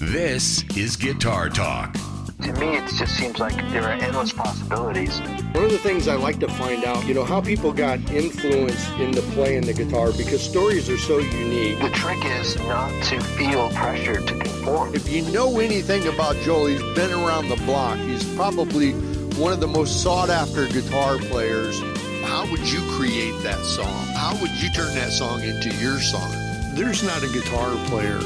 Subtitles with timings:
[0.00, 1.92] This is Guitar Talk.
[2.40, 5.20] To me, it just seems like there are endless possibilities.
[5.52, 8.90] One of the things I like to find out, you know, how people got influenced
[8.94, 11.80] in into playing the guitar because stories are so unique.
[11.80, 14.94] The trick is not to feel pressure to conform.
[14.94, 17.98] If you know anything about Joel, he's been around the block.
[17.98, 18.92] He's probably
[19.38, 21.78] one of the most sought after guitar players.
[22.24, 24.06] How would you create that song?
[24.14, 26.30] How would you turn that song into your song?
[26.74, 28.18] There's not a guitar player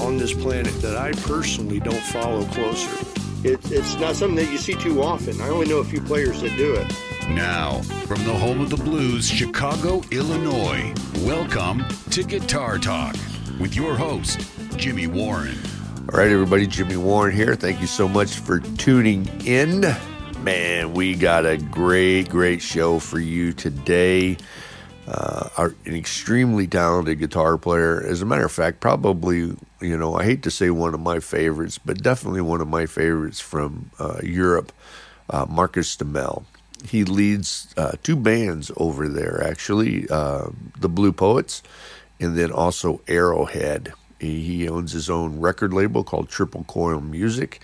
[0.00, 2.90] on this planet that I personally don't follow closer.
[3.44, 5.40] It, it's not something that you see too often.
[5.40, 6.86] I only know a few players that do it.
[7.28, 13.14] Now, from the home of the blues, Chicago, Illinois, welcome to Guitar Talk
[13.60, 14.40] with your host,
[14.76, 15.56] Jimmy Warren.
[16.12, 17.54] All right, everybody, Jimmy Warren here.
[17.54, 19.84] Thank you so much for tuning in.
[20.40, 24.38] Man, we got a great, great show for you today.
[25.12, 28.00] Uh, our, an extremely talented guitar player.
[28.00, 31.18] As a matter of fact, probably, you know, I hate to say one of my
[31.18, 34.70] favorites, but definitely one of my favorites from uh, Europe,
[35.28, 36.44] uh, Marcus Deml.
[36.84, 41.64] He leads uh, two bands over there, actually, uh, the Blue Poets,
[42.20, 43.92] and then also Errorhead.
[44.20, 47.60] He, he owns his own record label called Triple Coil Music.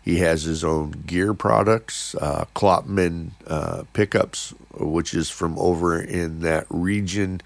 [0.00, 6.40] He has his own gear products, uh, Kloppmann uh, pickups, which is from over in
[6.40, 7.40] that region.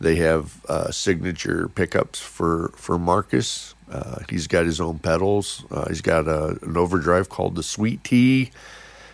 [0.00, 3.74] They have uh, signature pickups for for Marcus.
[3.90, 5.64] Uh, he's got his own pedals.
[5.70, 8.50] Uh, he's got a, an overdrive called the Sweet Tea.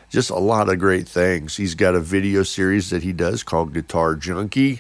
[0.08, 1.56] Just a lot of great things.
[1.56, 4.78] He's got a video series that he does called Guitar Junkie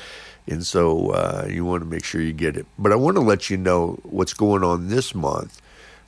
[0.45, 2.67] And so uh, you want to make sure you get it.
[2.77, 5.59] But I want to let you know what's going on this month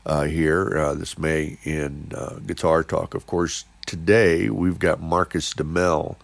[0.06, 3.16] uh, here, uh, this May, in uh, Guitar Talk.
[3.16, 6.16] Of course, today we've got Marcus Deml.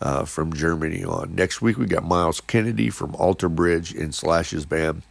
[0.00, 1.34] Uh, from Germany on.
[1.34, 5.02] Next week, we got Myles Kennedy from Alter Bridge in Slash's band.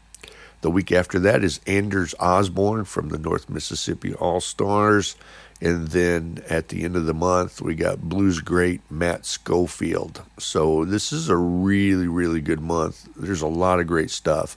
[0.61, 5.17] The week after that is Anders Osborne from the North Mississippi All Stars.
[5.59, 10.21] And then at the end of the month, we got blues great Matt Schofield.
[10.37, 13.07] So this is a really, really good month.
[13.15, 14.55] There's a lot of great stuff.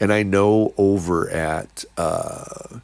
[0.00, 2.80] And I know over at uh,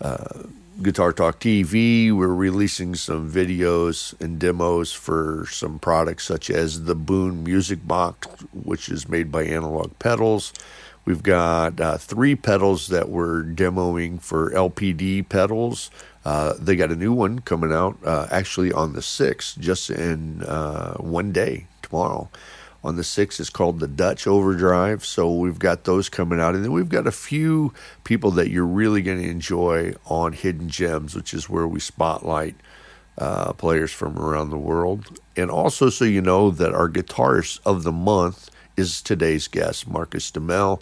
[0.00, 0.42] uh,
[0.82, 6.96] Guitar Talk TV, we're releasing some videos and demos for some products such as the
[6.96, 10.52] Boone Music Box, which is made by Analog Pedals.
[11.04, 15.92] We've got uh, three pedals that we're demoing for LPD pedals.
[16.24, 20.42] Uh, they got a new one coming out uh, actually on the 6th, just in
[20.42, 22.28] uh, one day, tomorrow.
[22.84, 25.06] On the 6th, is called the Dutch Overdrive.
[25.06, 26.54] So we've got those coming out.
[26.54, 27.72] And then we've got a few
[28.04, 32.56] people that you're really going to enjoy on Hidden Gems, which is where we spotlight
[33.16, 35.18] uh, players from around the world.
[35.34, 40.30] And also, so you know that our guitarist of the month is today's guest, Marcus
[40.30, 40.80] Deml.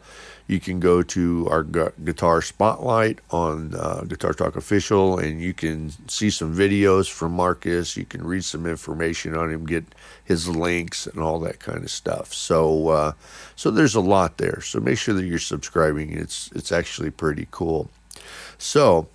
[0.53, 5.55] You can go to our gu- guitar spotlight on uh, Guitar Talk Official, and you
[5.55, 7.97] can see some videos from Marcus.
[7.97, 9.87] You can read some information on him, get
[10.23, 12.35] his links, and all that kind of stuff.
[12.35, 13.13] So, uh,
[13.57, 14.61] so there's a lot there.
[14.61, 16.13] So make sure that you're subscribing.
[16.13, 17.89] It's it's actually pretty cool.
[18.59, 19.09] So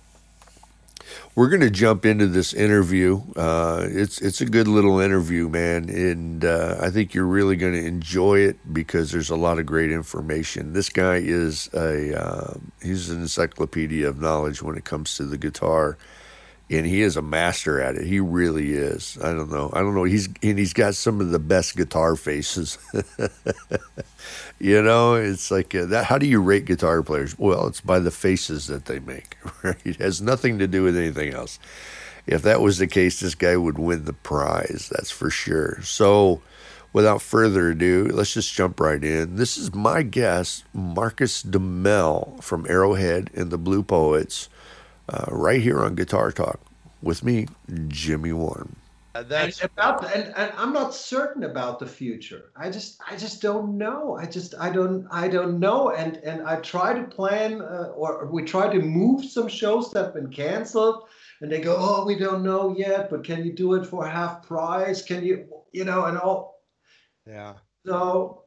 [1.38, 3.22] we're going to jump into this interview.
[3.36, 7.74] Uh, it's it's a good little interview, man, and uh, I think you're really going
[7.74, 10.72] to enjoy it because there's a lot of great information.
[10.72, 15.38] This guy is a uh, he's an encyclopedia of knowledge when it comes to the
[15.38, 15.96] guitar,
[16.70, 18.06] and he is a master at it.
[18.06, 19.16] He really is.
[19.22, 19.70] I don't know.
[19.72, 20.04] I don't know.
[20.04, 22.78] He's and he's got some of the best guitar faces.
[24.58, 26.04] you know, it's like uh, that.
[26.04, 27.38] How do you rate guitar players?
[27.38, 29.36] Well, it's by the faces that they make.
[29.62, 29.76] Right?
[29.84, 31.58] It has nothing to do with anything else.
[32.26, 34.88] If that was the case, this guy would win the prize.
[34.92, 35.80] That's for sure.
[35.82, 36.42] So,
[36.92, 39.34] without further ado, let's just jump right in.
[39.34, 44.48] This is my guest, Marcus Deml from Errorhead and the Blue Poets
[45.08, 46.60] uh, right here on Guitar Talk
[47.02, 47.46] with me,
[47.88, 48.76] Jimmy Warren.
[49.14, 52.52] Uh, that's and about the, and, and I'm not certain about the future.
[52.56, 54.16] I just I just don't know.
[54.16, 55.90] I just I don't I don't know.
[55.90, 60.04] And and I try to plan uh, or we try to move some shows that
[60.04, 61.08] have been canceled,
[61.40, 64.46] and they go, oh, we don't know yet, but can you do it for half
[64.46, 65.02] price?
[65.02, 66.62] Can you you know and all?
[67.26, 67.54] Yeah.
[67.86, 68.44] So.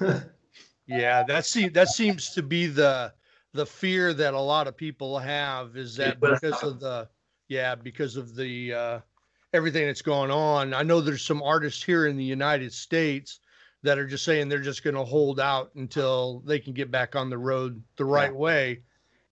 [0.86, 3.12] yeah, that seems that seems to be the
[3.54, 7.08] the fear that a lot of people have is that because of the
[7.48, 9.00] yeah because of the uh,
[9.54, 13.40] everything that's going on i know there's some artists here in the united states
[13.82, 17.14] that are just saying they're just going to hold out until they can get back
[17.14, 18.38] on the road the right yeah.
[18.38, 18.80] way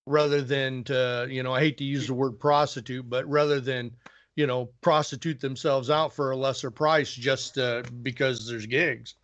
[0.07, 3.91] rather than to you know i hate to use the word prostitute but rather than
[4.37, 9.15] you know prostitute themselves out for a lesser price just uh, because there's gigs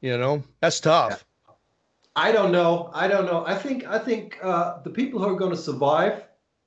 [0.00, 0.42] you know?
[0.60, 1.24] That's tough
[2.14, 2.90] I don't know.
[2.92, 3.44] I don't know.
[3.46, 6.24] I think I think uh, the people who are going to survive,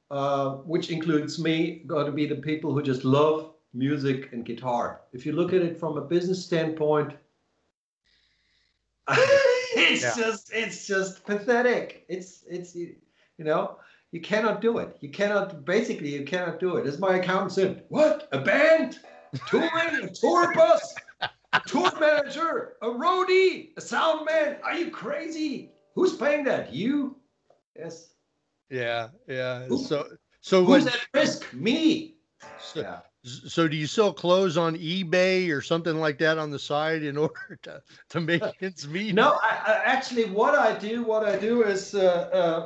[0.09, 5.01] uh, which includes me, going to be the people who just love music and guitar.
[5.13, 7.13] If you look at it from a business standpoint,
[9.11, 10.13] it's yeah.
[10.15, 12.05] just it's just pathetic.
[12.09, 12.95] It's it's you
[13.37, 13.77] know
[14.11, 14.97] you cannot do it.
[15.01, 16.87] You cannot basically you cannot do it.
[16.87, 18.97] As my accountant said, what a band
[19.47, 20.95] touring a tour bus
[21.55, 24.57] a tour manager, a roadie, a sound man.
[24.63, 25.71] Are you crazy?
[25.93, 26.73] Who's paying that?
[26.73, 27.15] You?
[27.77, 28.09] Yes.
[28.69, 29.65] Yeah, yeah.
[29.65, 30.07] Who, so,
[30.41, 31.53] so who's when, at risk?
[31.53, 32.15] Me.
[32.59, 32.99] So, yeah.
[33.23, 37.17] So, do you sell clothes on eBay or something like that on the side in
[37.25, 39.15] order to to make ends meet?
[39.15, 42.65] No, I, I, actually, what I do, what I do is, uh,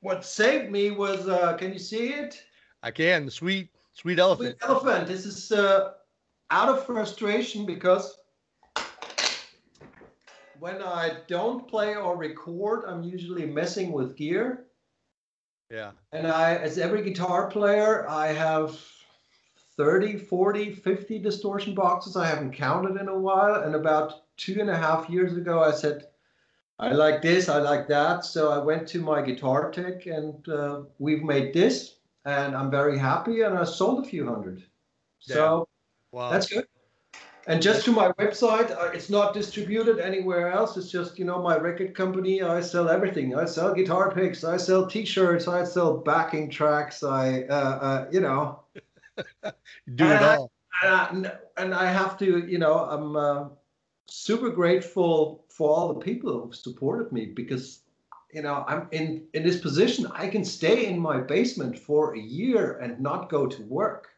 [0.00, 2.42] what saved me was, uh, can you see it?
[2.82, 3.30] I can.
[3.30, 4.56] Sweet, sweet elephant.
[4.60, 5.06] Sweet elephant.
[5.06, 5.92] This is uh,
[6.50, 8.16] out of frustration because
[10.58, 14.66] when I don't play or record, I'm usually messing with gear.
[15.70, 15.92] Yeah.
[16.12, 18.78] And I, as every guitar player, I have
[19.76, 22.16] 30, 40, 50 distortion boxes.
[22.16, 23.62] I haven't counted in a while.
[23.62, 26.06] And about two and a half years ago, I said,
[26.80, 28.24] I like this, I like that.
[28.24, 31.96] So I went to my guitar tech and uh, we've made this.
[32.24, 33.42] And I'm very happy.
[33.42, 34.64] And I sold a few hundred.
[35.26, 35.34] Yeah.
[35.34, 35.67] So
[36.12, 36.30] Wow.
[36.30, 36.66] That's good.
[37.48, 40.76] And just to my website, uh, it's not distributed anywhere else.
[40.76, 42.42] It's just, you know, my record company.
[42.42, 43.34] I sell everything.
[43.34, 44.44] I sell guitar picks.
[44.44, 45.48] I sell T-shirts.
[45.48, 47.02] I sell backing tracks.
[47.02, 48.60] I, uh, uh, you know,
[49.94, 50.50] do it all.
[50.82, 53.48] I, and, and, I have to, you know, I'm uh,
[54.06, 57.80] super grateful for all the people who've supported me because,
[58.30, 60.06] you know, I'm in in this position.
[60.12, 64.08] I can stay in my basement for a year and not go to work.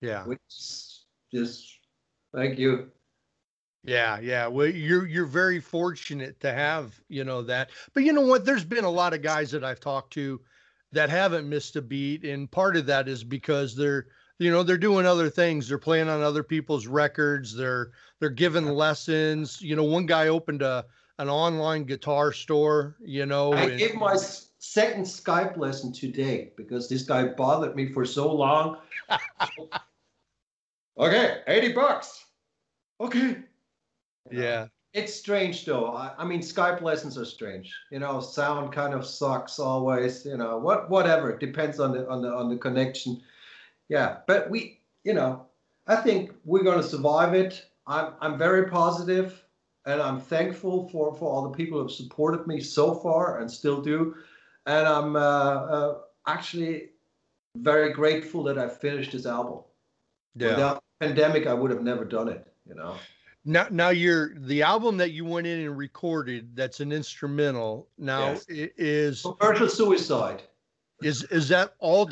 [0.00, 0.24] Yeah.
[0.24, 0.40] Which
[1.34, 1.78] just
[2.34, 2.90] thank you.
[3.84, 4.46] Yeah, yeah.
[4.46, 7.70] Well, you're you're very fortunate to have you know that.
[7.92, 8.44] But you know what?
[8.44, 10.40] There's been a lot of guys that I've talked to
[10.92, 14.06] that haven't missed a beat, and part of that is because they're
[14.38, 15.68] you know they're doing other things.
[15.68, 17.54] They're playing on other people's records.
[17.54, 17.90] They're
[18.20, 19.60] they're giving lessons.
[19.60, 20.86] You know, one guy opened a
[21.18, 22.96] an online guitar store.
[23.04, 27.92] You know, I and, gave my second Skype lesson today because this guy bothered me
[27.92, 28.78] for so long.
[30.98, 32.24] Okay, 80 bucks.
[33.00, 33.38] Okay.
[34.30, 34.66] Yeah.
[34.92, 35.88] It's strange though.
[35.88, 37.74] I, I, mean, Skype lessons are strange.
[37.90, 40.24] You know, sound kind of sucks always.
[40.24, 41.30] You know, what whatever.
[41.30, 43.20] It depends on the on the on the connection.
[43.88, 45.46] Yeah, but we, you know,
[45.88, 47.66] I think we're going to survive it.
[47.88, 49.44] I'm I'm very positive,
[49.84, 53.50] and I'm thankful for for all the people who have supported me so far and
[53.50, 54.14] still do,
[54.66, 55.98] and I'm uh, uh,
[56.28, 56.90] actually
[57.56, 59.64] very grateful that I finished this album.
[60.36, 60.50] Yeah.
[60.50, 62.46] Without pandemic, I would have never done it.
[62.66, 62.96] You know.
[63.44, 66.56] Now, now you're the album that you went in and recorded.
[66.56, 67.88] That's an instrumental.
[67.98, 68.46] Now yes.
[68.48, 70.42] it is commercial suicide.
[71.02, 72.08] Is is that all?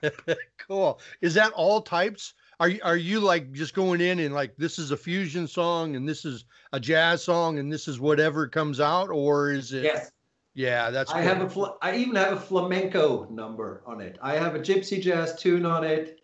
[0.58, 1.00] cool.
[1.20, 2.34] Is that all types?
[2.58, 5.94] Are you are you like just going in and like this is a fusion song
[5.94, 9.84] and this is a jazz song and this is whatever comes out, or is it?
[9.84, 10.10] Yes.
[10.54, 11.12] Yeah, that's.
[11.12, 11.74] I have a.
[11.82, 14.18] I even have a flamenco number on it.
[14.22, 16.20] I have a gypsy jazz tune on it.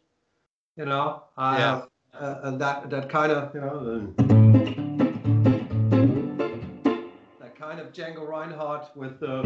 [0.77, 1.83] You know, I yeah.
[2.15, 4.15] uh, and that that kind of you know
[7.41, 9.43] that kind of Django Reinhardt with uh,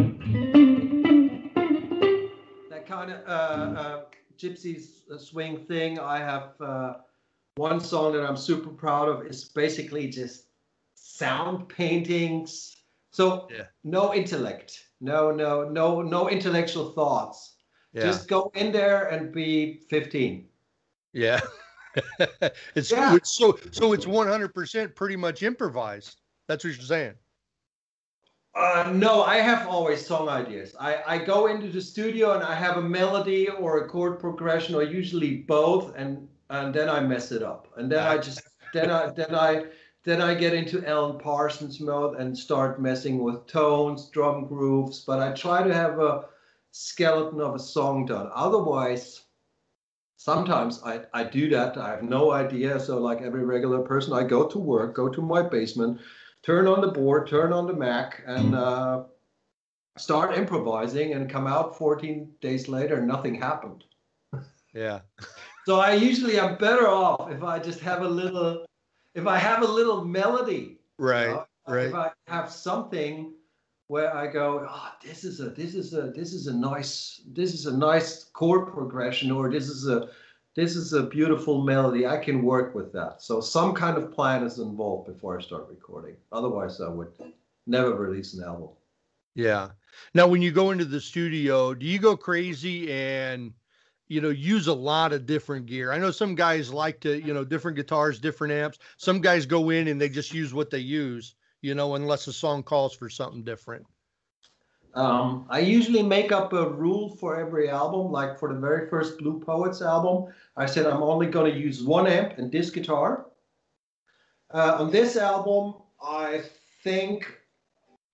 [2.71, 4.03] that kind of uh, uh,
[4.39, 4.85] gypsy
[5.19, 5.99] swing thing.
[5.99, 6.95] I have uh,
[7.57, 9.27] one song that I'm super proud of.
[9.27, 10.49] Is basically just
[10.95, 12.83] sound paintings.
[13.13, 13.65] So Yeah.
[13.83, 17.57] no intellect, no no no no intellectual thoughts.
[17.95, 18.03] Yeah.
[18.03, 20.49] Just go in there and be 15.
[21.15, 21.41] Yeah.
[22.75, 23.15] it's Yeah.
[23.15, 26.21] it's so so it's 100% pretty much improvised.
[26.49, 27.15] That's what you're saying.
[28.55, 30.77] Uh, no, I have always song ideas.
[30.79, 34.77] I, I go into the studio and I have a melody or a chord progression
[34.77, 37.69] or usually both, and and then I mess it up.
[37.77, 38.43] And then I just
[38.73, 39.65] then I then I
[40.05, 45.01] then I get into Alan Parsons mode and start messing with tones, drum grooves.
[45.01, 46.27] But I try to have a
[46.71, 48.31] skeleton of a song done.
[48.35, 49.24] Otherwise,
[50.25, 51.77] sometimes I, I do that.
[51.77, 52.81] I have no idea.
[52.81, 56.01] So like every regular person, I go to work, go to my basement,
[56.43, 59.03] turn on the board, turn on the Mac, and uh,
[59.99, 63.85] start improvising and come out 14 days later, nothing happened.
[64.73, 65.01] Yeah.
[65.67, 68.65] So I usually am better off if I just have a little,
[69.15, 70.79] if I have a little melody.
[70.99, 71.29] you Right.
[71.29, 71.47] know?
[71.69, 71.89] right.
[71.89, 73.35] If I have something
[73.89, 77.53] where I go, oh, this is a, this is a, this is a nice, this
[77.53, 80.09] is a nice chord progression, or this is a,
[80.55, 82.07] this is a beautiful melody.
[82.07, 83.21] I can work with that.
[83.21, 86.17] So some kind of plan is involved before I start recording.
[86.33, 87.13] Otherwise, I would
[87.67, 88.71] never release an album.
[89.35, 89.71] Yeah.
[90.15, 93.53] Now, when you go into the studio, do you go crazy and,
[94.07, 95.93] you know, use a lot of different gear?
[95.93, 98.79] I know some guys like to, you know, different guitars, different amps.
[98.97, 101.35] Some guys go in and they just use what they use,
[101.65, 103.87] you know, unless a song calls for something different.
[104.93, 108.13] Um, I usually make up a rule for every album.
[108.13, 111.83] Like for the very first Blue Poets album, I said I'm only going to use
[111.83, 113.27] one amp and this guitar.
[114.53, 116.43] Uh, on this album, I
[116.85, 117.35] think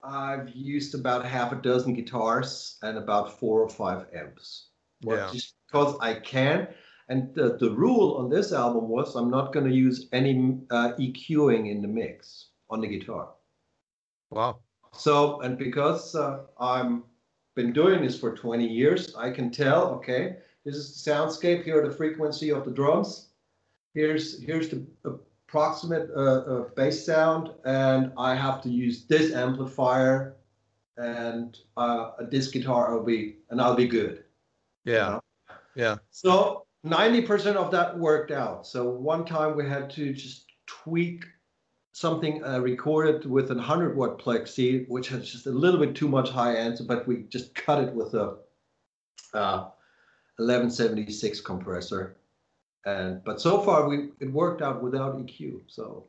[0.00, 4.69] I've used about half a dozen guitars and about four or five amps.
[5.00, 5.28] Yeah.
[5.33, 6.69] Just because I can.
[7.09, 10.92] And the, the rule on this album was I'm not going to use any uh,
[11.00, 13.30] EQing in the mix on the guitar.
[14.30, 14.58] Wow.
[14.92, 17.04] So, and because uh, I'm
[17.54, 21.64] been doing this for 20 years, I can tell, okay, this is the soundscape.
[21.64, 23.28] Here are the frequency of the drums.
[23.94, 30.37] Here's here's the approximate uh, uh, bass sound, and I have to use this amplifier
[31.00, 34.25] and uh, this guitar will be, and I'll be good.
[34.84, 35.18] Yeah.
[35.75, 35.96] Yeah.
[36.10, 38.66] So 90% of that worked out.
[38.66, 41.25] So one time we had to just tweak
[41.92, 46.09] something uh, recorded with a 100 watt plexi, which has just a little bit too
[46.09, 48.37] much high end, but we just cut it with a
[49.35, 49.68] uh,
[50.37, 52.16] 1176 compressor.
[52.87, 55.61] And but so far we it worked out without EQ.
[55.66, 56.06] So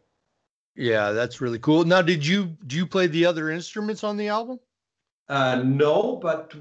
[0.76, 1.12] Yeah.
[1.12, 1.84] That's really cool.
[1.84, 4.60] Now, did you, do you play the other instruments on the album?
[5.28, 6.54] Uh, no, but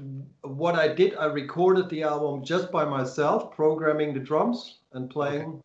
[0.43, 5.61] what I did, I recorded the album just by myself, programming the drums and playing,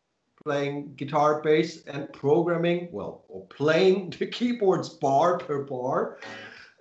[0.47, 2.89] playing guitar, bass, and programming.
[2.93, 6.19] Well, or playing the keyboards bar per bar,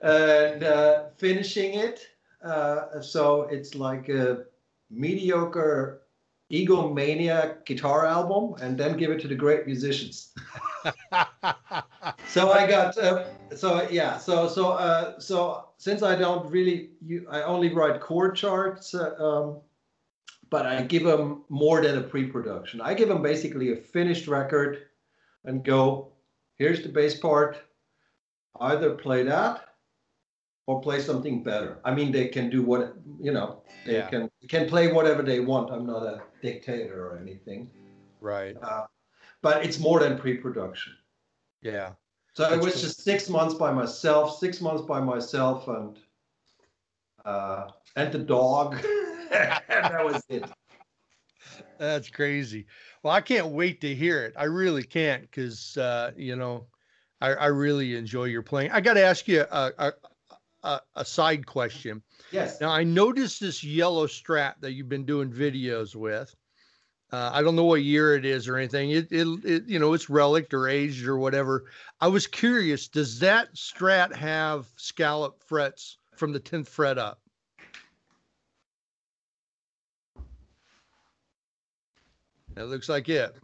[0.04, 2.08] and uh, finishing it.
[2.44, 4.44] Uh, so it's like a
[4.92, 6.04] mediocre
[6.52, 10.36] egomaniac guitar album, and then give it to the great musicians.
[12.28, 13.24] So I got uh,
[13.56, 18.36] so yeah so so uh, so since I don't really you I only write chord
[18.36, 19.62] charts, uh, um,
[20.50, 22.82] but I give them more than a pre-production.
[22.82, 24.84] I give them basically a finished record,
[25.44, 26.12] and go
[26.58, 27.58] here's the bass part.
[28.60, 29.66] Either play that
[30.68, 31.80] or play something better.
[31.84, 34.10] I mean they can do what you know they Yeah.
[34.10, 35.72] can can play whatever they want.
[35.72, 37.70] I'm not a dictator or anything,
[38.22, 38.56] right.
[38.62, 38.86] uh,
[39.42, 40.94] but it's more than pre-production.
[41.62, 41.94] Yeah.
[42.34, 42.82] So it was cool.
[42.84, 45.98] just six months by myself, six months by myself, and
[47.26, 48.76] uh, and the dog,
[49.68, 50.46] that was it.
[51.78, 52.66] That's crazy.
[53.04, 54.34] Well, I can't wait to hear it.
[54.38, 56.68] I really can't because, uh, you know,
[57.22, 58.72] I, I really enjoy your playing.
[58.72, 59.94] I got to ask you a,
[60.64, 62.02] a, a, side question.
[62.32, 62.60] Yes.
[62.60, 66.36] Now, I noticed this yellow strat that you've been doing videos with.
[67.12, 68.90] Uh, I don't know what year it is or anything.
[68.90, 71.66] It, it, it, you know, it's relic or aged or whatever.
[72.02, 72.88] I was curious.
[72.88, 77.20] Does that strat have scallop frets from the tenth fret up?
[82.56, 83.36] That looks like it.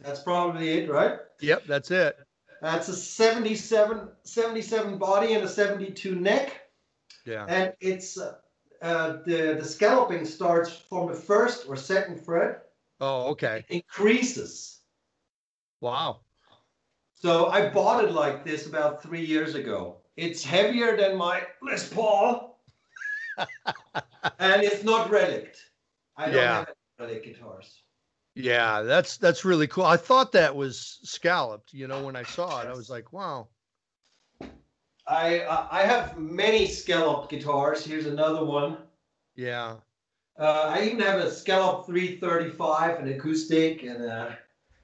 [0.00, 1.18] That's probably it, right?
[1.40, 2.18] Yep, that's it.
[2.62, 6.60] That's a 77, 77 body and a 72 neck.
[7.24, 7.46] Yeah.
[7.48, 8.34] And it's uh,
[8.82, 12.66] uh, the, the scalloping starts from the first or second fret,
[13.00, 13.64] Oh, okay.
[13.70, 14.80] increases.
[15.80, 16.20] Wow.
[17.14, 19.98] So I bought it like this about three years ago.
[20.16, 22.58] It's heavier than my Les Paul,
[24.38, 25.54] and it's not relic.
[26.16, 26.58] I don't Yeah.
[26.58, 26.68] have
[27.06, 27.82] guitars.
[28.34, 29.84] Yeah, that's that's really cool.
[29.84, 31.72] I thought that was scalloped.
[31.72, 33.48] You know, when I saw it, I was like, wow.
[35.06, 37.84] I uh, I have many scalloped guitars.
[37.84, 38.78] Here's another one.
[39.34, 39.76] Yeah.
[40.38, 44.30] Uh, I even have a scallop 335, an acoustic, and uh,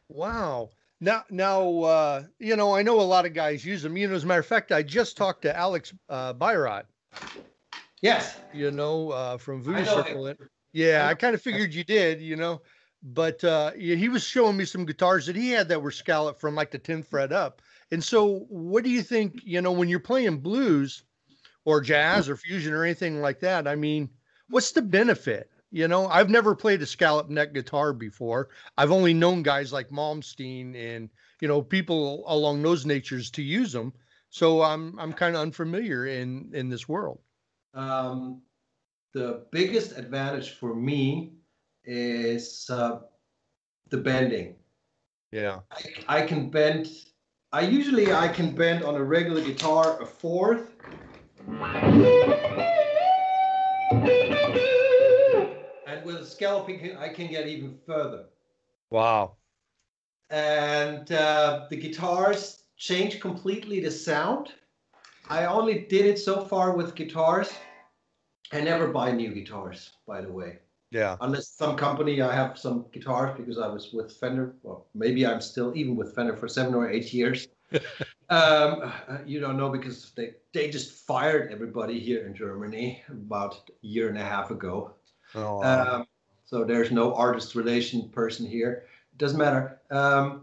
[0.08, 0.70] Wow.
[1.00, 3.96] Now, now, uh, you know, I know a lot of guys use them.
[3.96, 6.84] You know, as a matter of fact, I just talked to Alex uh, Beyrodt,
[8.00, 10.34] yes, you know, uh, from Voodoo Circle.
[10.76, 12.60] Yeah, I kind of figured you did, you know,
[13.02, 16.40] but uh, yeah, he was showing me some guitars that he had that were scalloped
[16.40, 17.62] from like the 10th fret up.
[17.90, 21.04] And so, what do you think, you know, when you're playing blues
[21.64, 23.66] or jazz or fusion or anything like that?
[23.66, 24.10] I mean,
[24.50, 25.50] what's the benefit?
[25.70, 28.50] You know, I've never played a scallop neck guitar before.
[28.78, 33.72] I've only known guys like Malmsteen and you know people along those natures to use
[33.72, 33.92] them.
[34.30, 37.20] So I'm I'm kind of unfamiliar in in this world.
[37.74, 38.42] um,
[39.12, 41.32] the biggest advantage for me
[41.84, 43.00] is uh,
[43.90, 44.56] the bending.
[45.32, 45.60] Yeah.
[45.70, 46.88] I, I can bend.
[47.52, 50.72] I usually I can bend on a regular guitar a fourth.
[55.86, 58.26] And with a scalloping, I can get even further.
[58.90, 59.36] Wow.
[60.30, 64.52] and uh, the guitars change completely the sound.
[65.28, 67.52] I only did it so far with guitars.
[68.52, 70.58] I never buy new guitars, by the way,
[70.90, 71.16] Yeah.
[71.20, 74.54] unless some company I have some guitars because I was with Fender.
[74.62, 77.48] Well, maybe I'm still even with Fender for seven or eight years.
[78.30, 78.92] um,
[79.24, 84.08] you don't know because they they just fired everybody here in Germany about a year
[84.08, 84.92] and a half ago.
[85.34, 85.94] Oh, wow.
[85.96, 86.06] Um,
[86.44, 88.84] so there's no artist relation person here.
[89.12, 89.80] It doesn't matter.
[89.90, 90.42] Um,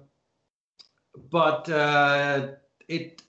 [1.32, 2.48] but uh,
[2.88, 3.22] it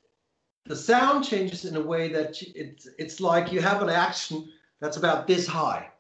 [0.67, 4.49] the sound changes in a way that it's it's like you have an action
[4.81, 5.91] that's about this high.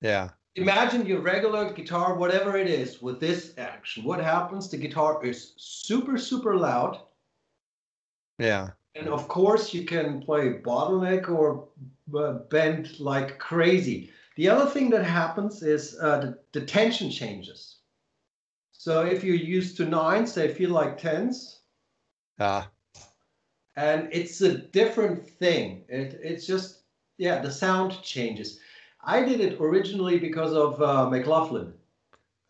[0.00, 0.30] yeah.
[0.54, 4.04] Imagine your regular guitar, whatever it is, with this action.
[4.04, 4.68] What happens?
[4.68, 7.00] The guitar is super super loud,
[8.38, 8.72] Yeah.
[8.94, 11.68] and of course you can play bottleneck or
[12.14, 14.10] uh, bend like crazy.
[14.36, 17.76] The other thing that happens is uh, the, the tension changes.
[18.72, 21.60] So if you're used to nines, they feel like tens,
[22.38, 22.68] Ah.
[23.76, 25.84] and it's a different thing.
[25.88, 26.81] It, it's just
[27.18, 28.60] yeah, the sound changes.
[29.04, 31.72] I did it originally because of uh, McLaughlin.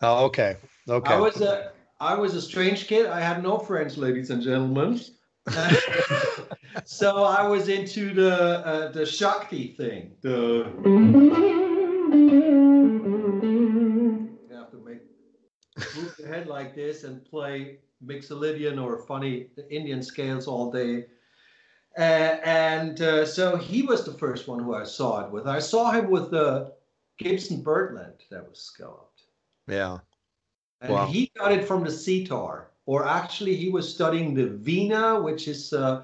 [0.03, 0.57] oh, okay.
[0.88, 1.14] Okay.
[1.14, 3.07] I was a I was a strange kid.
[3.07, 5.01] I had no friends, ladies and gentlemen.
[6.85, 10.12] so I was into the uh, the Shakti thing.
[10.20, 11.98] The you
[14.51, 15.01] have to make
[15.96, 21.07] move your head like this and play Mixolydian or funny Indian scales all day.
[21.98, 25.46] Uh, and uh, so he was the first one who I saw it with.
[25.46, 26.72] I saw him with the
[27.18, 29.22] Gibson Birdland that was scalloped.
[29.68, 29.98] yeah.
[30.81, 31.07] And Wow.
[31.07, 35.72] he got it from the sitar, or actually, he was studying the vina, which is
[35.72, 36.02] uh,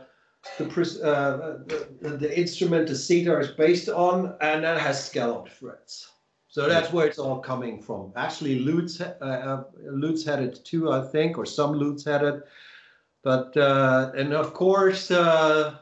[0.56, 0.66] the,
[1.02, 1.64] uh,
[2.00, 6.12] the the instrument the sitar is based on, and that has scalloped frets.
[6.46, 8.12] So that's where it's all coming from.
[8.16, 12.44] Actually, Lutz, uh, uh, Lutz had it too, I think, or some Lutz had it.
[13.22, 15.76] But uh, and of course, uh,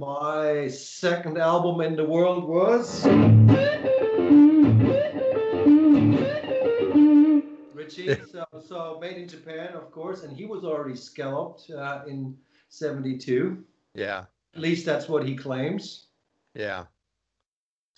[0.00, 3.04] my second album in the world was.
[7.74, 12.36] Ritchie, so, so made in Japan, of course, and he was already scalloped uh, in
[12.68, 13.64] '72.
[13.94, 14.24] Yeah.
[14.54, 16.06] At least that's what he claims.
[16.54, 16.84] Yeah.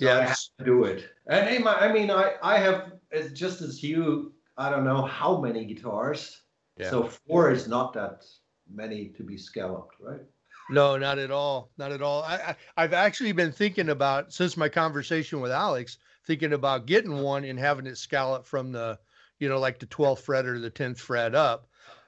[0.00, 0.26] So I Yeah.
[0.28, 1.10] have to do it.
[1.26, 4.32] And hey, my, I mean, I I have as just as you.
[4.56, 6.42] I don't know how many guitars.
[6.76, 6.90] Yeah.
[6.90, 8.24] So four is not that
[8.72, 10.20] many to be scalloped, right?
[10.70, 11.70] No, not at all.
[11.78, 12.22] Not at all.
[12.22, 17.22] I, I I've actually been thinking about since my conversation with Alex, thinking about getting
[17.22, 18.98] one and having it scallop from the,
[19.38, 21.66] you know, like the 12th fret or the 10th fret up,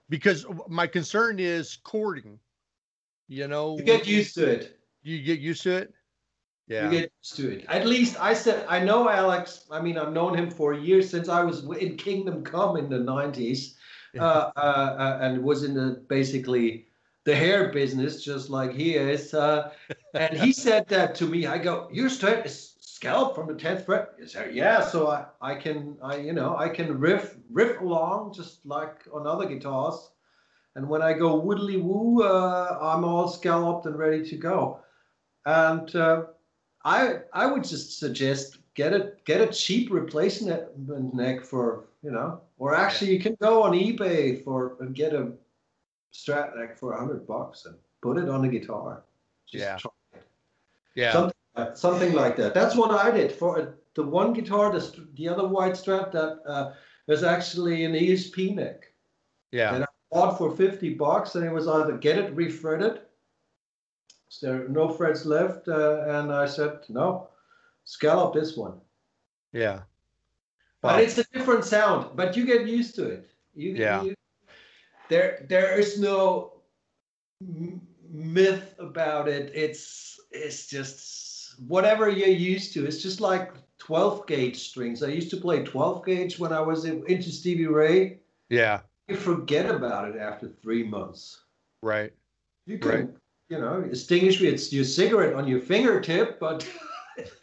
[0.09, 2.39] because my concern is cording.
[3.29, 4.79] You know, You get used to it.
[5.03, 5.95] You get used to it.
[6.69, 6.85] Yeah.
[6.85, 7.67] You get used to it.
[7.69, 9.65] At least I said I know Alex.
[9.71, 12.99] I mean, I've known him for years since I was in Kingdom Come in the
[12.99, 13.75] '90s,
[14.13, 14.25] Yeah.
[14.25, 14.61] uh, uh,
[14.99, 16.87] uh, and was in the basically
[17.25, 19.35] the hair business, just like he is.
[19.35, 19.73] Uh,
[20.15, 21.47] and he said that to me.
[21.47, 25.27] I go, "Your straight is scalp from the tenth fret." He said, "Yeah." So I,
[25.41, 30.11] I can, I, you know, I can riff, riff along just like on other guitars.
[30.75, 34.81] And when I go woodly woo, uh, I'm all scalloped and ready to go.
[35.45, 36.25] And uh,
[36.85, 42.41] I I would just suggest get a get a cheap replacement neck for you know,
[42.59, 45.33] or actually you can go on eBay for and get a
[46.13, 49.03] Strat neck for a hundred bucks and put it on the guitar.
[49.47, 49.77] Just Yeah.
[49.79, 50.23] try it.
[50.95, 51.13] Yeah.
[51.13, 52.55] Something, like- something like that.
[52.55, 56.73] That's what I did for the one guitar, the, the other white strap, that uh,
[57.07, 58.93] was actually an ESP neck.
[59.51, 59.75] Yeah.
[59.75, 63.03] And I bought for 50 bucks, and it was either get it refretted.
[64.29, 67.29] So there are no frets left, uh, and I said no,
[67.85, 68.81] scallop this one.
[69.53, 69.81] Yeah.
[70.81, 72.17] But it's a different sound.
[72.17, 73.31] But you get used to it.
[73.55, 74.03] You, Yeah.
[74.03, 74.15] you-
[75.09, 76.63] there, there is no
[78.11, 79.53] myth about it.
[79.55, 82.87] It's, it's just whatever you're used to.
[82.87, 85.03] It's just like 12 gauge strings.
[85.03, 88.21] I used to play 12 gauge when I was into Stevie Ray.
[88.49, 88.81] Yeah.
[89.09, 91.43] You forget about it after three months.
[91.83, 92.13] Right.
[92.67, 93.09] You can, Right.
[93.49, 96.67] you know, extinguish your cigarette on your fingertip, but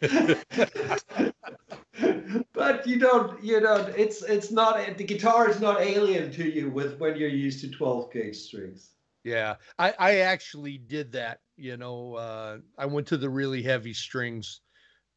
[2.52, 3.88] but you don't, you don't.
[3.96, 7.70] It's it's not the guitar is not alien to you with when you're used to
[7.70, 8.90] 12 gauge strings.
[9.24, 9.56] Yeah.
[9.78, 11.40] I, I actually did that.
[11.56, 14.60] You know, uh, I went to the really heavy strings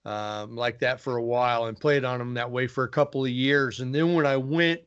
[0.05, 3.23] um, like that for a while and played on them that way for a couple
[3.23, 3.79] of years.
[3.79, 4.81] And then when I went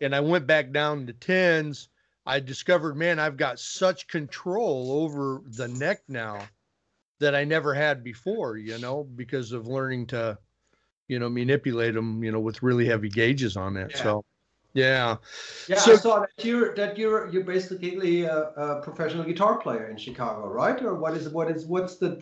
[0.00, 1.88] and I went back down to tens,
[2.26, 6.40] I discovered, man, I've got such control over the neck now
[7.20, 10.38] that I never had before, you know, because of learning to,
[11.08, 13.92] you know, manipulate them, you know, with really heavy gauges on it.
[13.94, 14.02] Yeah.
[14.02, 14.24] So,
[14.72, 15.16] yeah.
[15.68, 19.88] Yeah, So- I saw that you're that you're you're basically a, a professional guitar player
[19.88, 20.82] in Chicago, right?
[20.82, 22.20] Or what is what is what's the?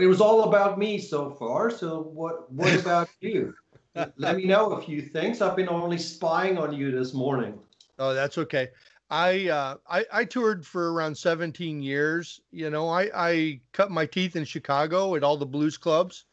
[0.00, 1.70] It was all about me so far.
[1.70, 3.54] So what what about you?
[4.16, 5.42] Let me know a few things.
[5.42, 7.58] I've been only spying on you this morning.
[7.98, 8.68] Oh, that's okay.
[9.10, 12.40] I uh I, I toured for around 17 years.
[12.52, 16.24] You know, I, I cut my teeth in Chicago at all the blues clubs,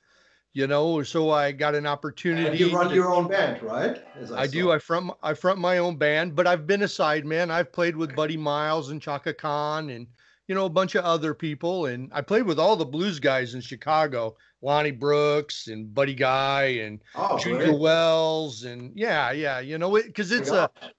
[0.53, 2.47] you know, so I got an opportunity.
[2.47, 4.03] And you run to- your own band, right?
[4.15, 4.71] As I do.
[4.71, 7.49] I front I front my own band, but I've been a sideman.
[7.49, 10.07] I've played with Buddy Miles and Chaka Khan and
[10.47, 13.55] you know a bunch of other people, and I played with all the blues guys
[13.55, 17.79] in Chicago, Lonnie Brooks and Buddy Guy and oh, Junior great.
[17.79, 20.93] Wells and yeah, yeah, you know, because it's a it,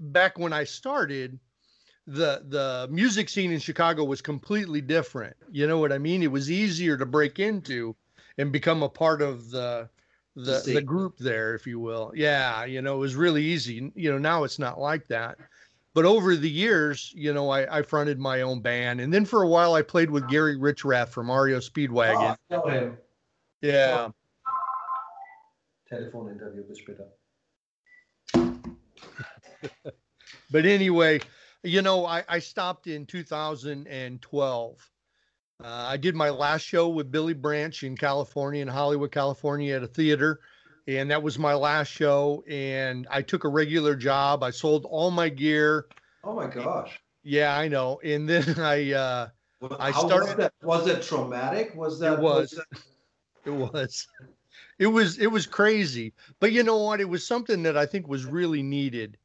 [0.00, 1.38] back when I started,
[2.06, 5.36] the the music scene in Chicago was completely different.
[5.50, 6.22] You know what I mean?
[6.22, 7.96] It was easier to break into
[8.38, 9.88] and become a part of the
[10.36, 12.12] the the group there, if you will.
[12.14, 13.92] Yeah, you know, it was really easy.
[13.94, 15.38] You know, now it's not like that.
[15.94, 19.42] But over the years, you know, I, I fronted my own band, and then for
[19.42, 22.36] a while I played with Gary Richrath from REO Speedwagon.
[22.50, 22.98] Oh, know him.
[23.62, 24.08] yeah,
[25.90, 27.06] Telefoninterview bis später.
[30.50, 31.20] but anyway,
[31.62, 34.90] you know, I, I stopped in 2012.
[35.62, 39.82] Uh, I did my last show with Billy Branch in California, in Hollywood, California, at
[39.82, 40.40] a theater.
[40.86, 42.44] And that was my last show.
[42.48, 44.42] And I took a regular job.
[44.42, 45.86] I sold all my gear.
[46.24, 47.00] Oh my gosh.
[47.22, 48.00] Yeah, I know.
[48.04, 49.28] And then I, uh,
[49.60, 50.52] Well, I how was started- that?
[50.62, 51.74] Was it traumatic?
[51.74, 52.18] Was that?
[52.18, 52.50] was.
[52.50, 52.66] that-
[53.46, 54.08] it was,
[54.78, 56.12] it was, it was crazy.
[56.40, 57.00] But you know what?
[57.00, 59.16] It was something that I think was really needed,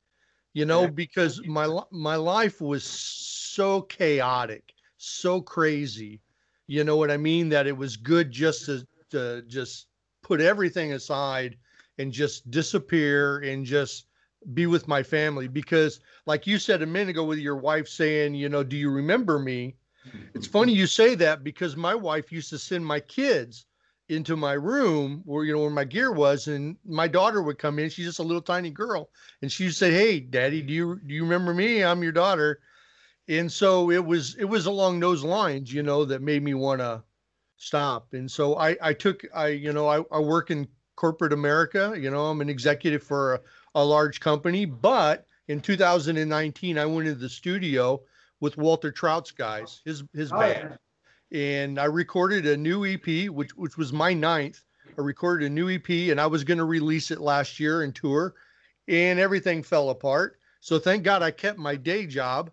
[0.53, 6.21] you know, because my, my life was so chaotic, so crazy.
[6.67, 7.49] You know what I mean?
[7.49, 9.87] That it was good just to, to just
[10.21, 11.57] put everything aside
[11.97, 14.05] and just disappear and just
[14.53, 15.47] be with my family.
[15.47, 18.89] Because, like you said a minute ago, with your wife saying, you know, do you
[18.89, 19.75] remember me?
[20.33, 20.51] It's mm-hmm.
[20.51, 23.65] funny you say that because my wife used to send my kids
[24.09, 27.79] into my room where you know where my gear was, and my daughter would come
[27.79, 27.89] in.
[27.89, 29.09] She's just a little tiny girl,
[29.41, 31.83] and she say, "Hey, Daddy, do you do you remember me?
[31.83, 32.59] I'm your daughter."
[33.27, 36.81] And so it was it was along those lines, you know, that made me want
[36.81, 37.03] to
[37.57, 38.13] stop.
[38.13, 41.95] And so I I took I you know I, I work in corporate America.
[41.97, 43.41] You know, I'm an executive for a,
[43.75, 48.01] a large company, but in 2019 I went into the studio
[48.39, 50.77] with Walter Trout's guys, his his Oh, band
[51.31, 54.63] and I recorded a new EP, which which was my ninth.
[54.97, 57.95] I recorded a new EP, and I was going to release it last year and
[57.95, 58.33] tour,
[58.87, 60.39] and everything fell apart.
[60.61, 62.51] So thank God I kept my day job.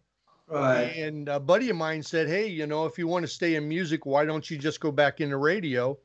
[0.48, 0.94] Right.
[0.96, 3.68] And a buddy of mine said, "Hey, you know, if you want to stay in
[3.68, 5.98] music, why don't you just go back into radio?"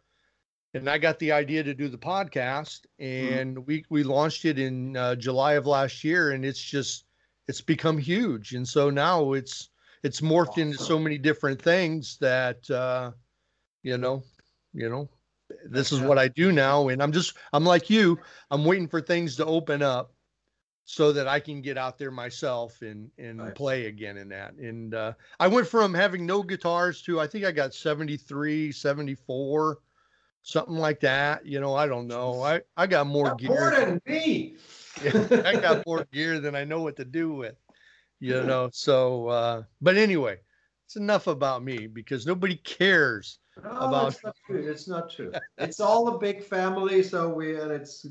[0.73, 4.95] And I got the idea to do the podcast, and we we launched it in
[4.95, 7.05] uh, July of last year, and it's just
[7.47, 8.53] it's become huge.
[8.53, 9.69] And so now it's
[10.03, 13.11] it's morphed into so many different things that uh,
[13.83, 14.23] you know,
[14.73, 15.09] you know,
[15.69, 19.01] this is what I do now, and I'm just I'm like you, I'm waiting for
[19.01, 20.13] things to open up
[20.85, 23.53] so that I can get out there myself and and Nice.
[23.53, 24.53] play again in that.
[24.55, 29.77] And uh, I went from having no guitars to I think I got 73, 74,
[30.43, 31.45] something like that.
[31.45, 32.41] You know, I don't know.
[32.43, 33.71] I I got more More gear.
[33.71, 34.55] than me.
[35.45, 37.55] I got more gear than I know what to do with.
[38.21, 40.37] You know, so uh but anyway,
[40.85, 44.13] it's enough about me because nobody cares about.
[44.13, 44.69] It's not true.
[44.69, 45.31] It's not true.
[45.57, 48.05] it's all a big family, so we and it's.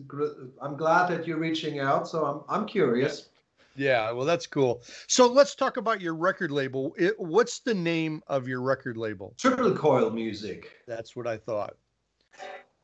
[0.60, 2.08] I'm glad that you're reaching out.
[2.08, 3.28] So I'm I'm curious.
[3.76, 4.82] Yeah, well, that's cool.
[5.06, 6.94] So let's talk about your record label.
[6.98, 9.34] It, what's the name of your record label?
[9.38, 10.70] Triple Coil Music.
[10.86, 11.76] That's what I thought.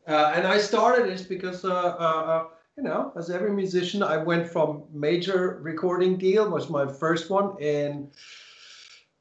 [0.06, 2.44] Uh, and I started this because, uh, uh, uh,
[2.76, 7.60] you know, as every musician, I went from major recording deal was my first one
[7.60, 8.10] in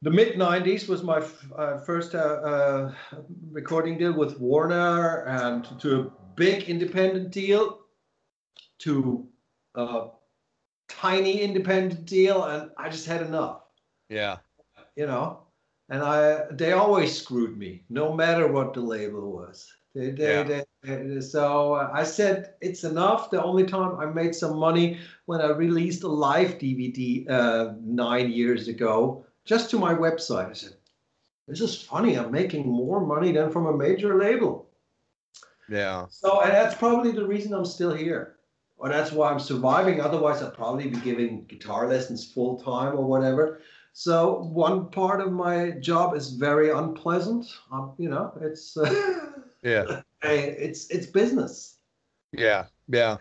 [0.02, 1.26] the mid 90s was my
[1.58, 2.92] uh, first uh,
[3.52, 7.80] recording deal with Warner and to a big independent deal
[8.80, 9.28] to
[9.76, 10.10] a
[10.90, 13.62] tiny independent deal and I just had enough.
[14.10, 14.38] Yeah.
[14.98, 15.40] You know,
[15.90, 19.75] and I they always screwed me no matter what the label was.
[19.96, 20.64] They, they, yeah.
[20.84, 23.30] they, so uh, I said it's enough.
[23.30, 28.30] The only time I made some money when I released a live DVD uh, nine
[28.30, 30.50] years ago, just to my website.
[30.50, 30.74] I said,
[31.48, 32.16] "This is funny.
[32.16, 34.70] I'm making more money than from a major label."
[35.70, 36.08] Yeah.
[36.10, 38.36] So and that's probably the reason I'm still here,
[38.78, 40.02] or that's why I'm surviving.
[40.02, 43.62] Otherwise, I'd probably be giving guitar lessons full time or whatever.
[43.94, 47.46] So one part of my job is very unpleasant.
[47.72, 48.76] Um, you know, it's.
[48.76, 49.32] Uh,
[49.66, 50.02] Yeah.
[50.22, 51.78] it's it's business.
[52.32, 52.66] Yeah.
[52.88, 53.18] Yeah.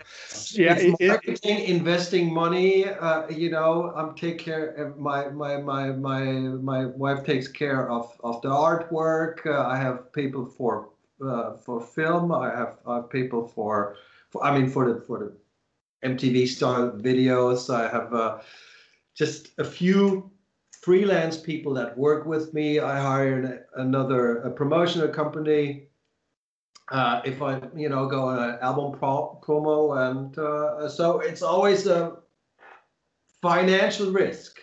[0.53, 0.77] Yeah.
[0.79, 2.87] It's marketing, it, investing money.
[2.87, 4.95] Uh, you know, I'm take care.
[4.99, 6.25] My my my my
[6.71, 9.47] my wife takes care of of the artwork.
[9.47, 10.91] Uh, I have people for
[11.25, 12.31] uh, for film.
[12.31, 13.97] I have, I have people for,
[14.29, 17.73] for I mean for the for the MTV style videos.
[17.73, 18.41] I have uh,
[19.15, 20.31] just a few
[20.83, 22.81] freelance people that work with me.
[22.81, 25.89] I hire another a promotional company
[26.91, 31.43] uh, if I, you know, go on an album pro- promo, and uh, so it's
[31.43, 32.19] always a
[33.41, 34.59] financial risk.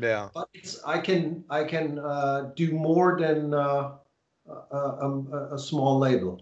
[0.00, 0.28] Yeah.
[0.32, 3.92] But it's I can I can uh, do more than uh,
[4.48, 6.40] a, a, a, small label.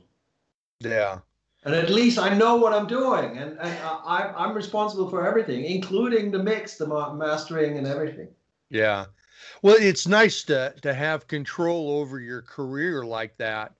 [0.81, 1.19] Yeah.
[1.65, 5.65] And at least I know what I'm doing, and, and I, I'm responsible for everything,
[5.65, 8.29] including the mix, the mastering, and everything.
[8.71, 9.07] Yeah.
[9.63, 13.78] Well, it's nice to to have control over your career like that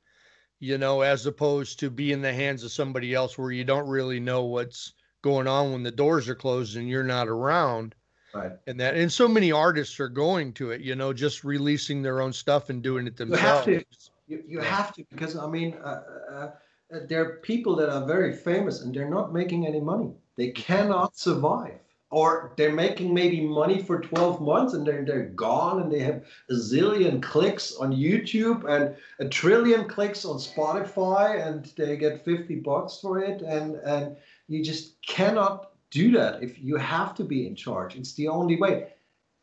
[0.61, 3.89] you know, as opposed to be in the hands of somebody else where you don't
[3.89, 4.93] really know what's
[5.23, 7.95] going on when the doors are closed and you're not around.
[8.35, 8.53] Right.
[8.67, 12.21] And that, and so many artists are going to it, you know, just releasing their
[12.21, 13.67] own stuff and doing it themselves.
[13.67, 16.51] You have to, you, you have to because I mean, uh, uh,
[16.95, 20.13] uh, there are people that are very famous and they're not making any money.
[20.37, 21.79] They cannot survive
[22.11, 26.25] or they're making maybe money for 12 months and they're, they're gone and they have
[26.49, 32.57] a zillion clicks on YouTube and a trillion clicks on Spotify and they get 50
[32.57, 34.17] bucks for it and and
[34.49, 37.97] you just cannot do that if you have to be in charge.
[37.97, 38.93] It's the only way.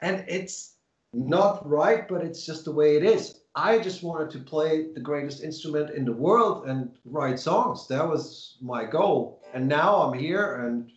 [0.01, 0.73] And it's
[1.13, 3.41] not right but it's just the way it is.
[3.53, 7.87] I just wanted to play the greatest instrument in the world and write songs.
[7.87, 9.41] That was my goal.
[9.53, 10.91] And now I'm here and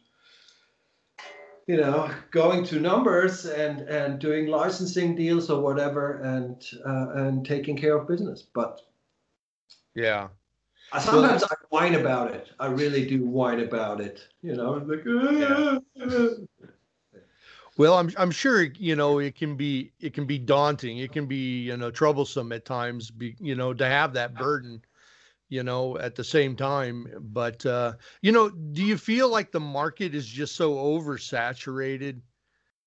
[1.68, 7.46] you know, going to numbers and and doing licensing deals or whatever, and uh, and
[7.46, 8.42] taking care of business.
[8.42, 8.80] But
[9.94, 10.28] yeah,
[10.98, 12.48] sometimes I whine about it.
[12.58, 14.26] I really do whine about it.
[14.42, 15.04] You know, like.
[15.94, 16.28] Yeah.
[17.76, 20.98] Well, I'm I'm sure you know it can be it can be daunting.
[20.98, 23.10] It can be you know troublesome at times.
[23.10, 24.82] Be you know to have that burden
[25.48, 27.06] you know, at the same time.
[27.20, 32.20] But, uh, you know, do you feel like the market is just so oversaturated?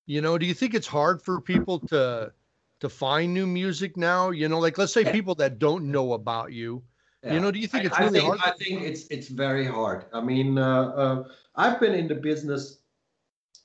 [0.06, 2.32] You know, do you think it's hard for people to
[2.80, 4.30] to find new music now?
[4.30, 6.82] You know, like let's say people that don't know about you.
[7.22, 7.34] Yeah.
[7.34, 8.54] You know, do you think it's really I think, hard?
[8.54, 10.06] I think it's it's very hard.
[10.12, 12.78] I mean, uh, uh, I've been in the business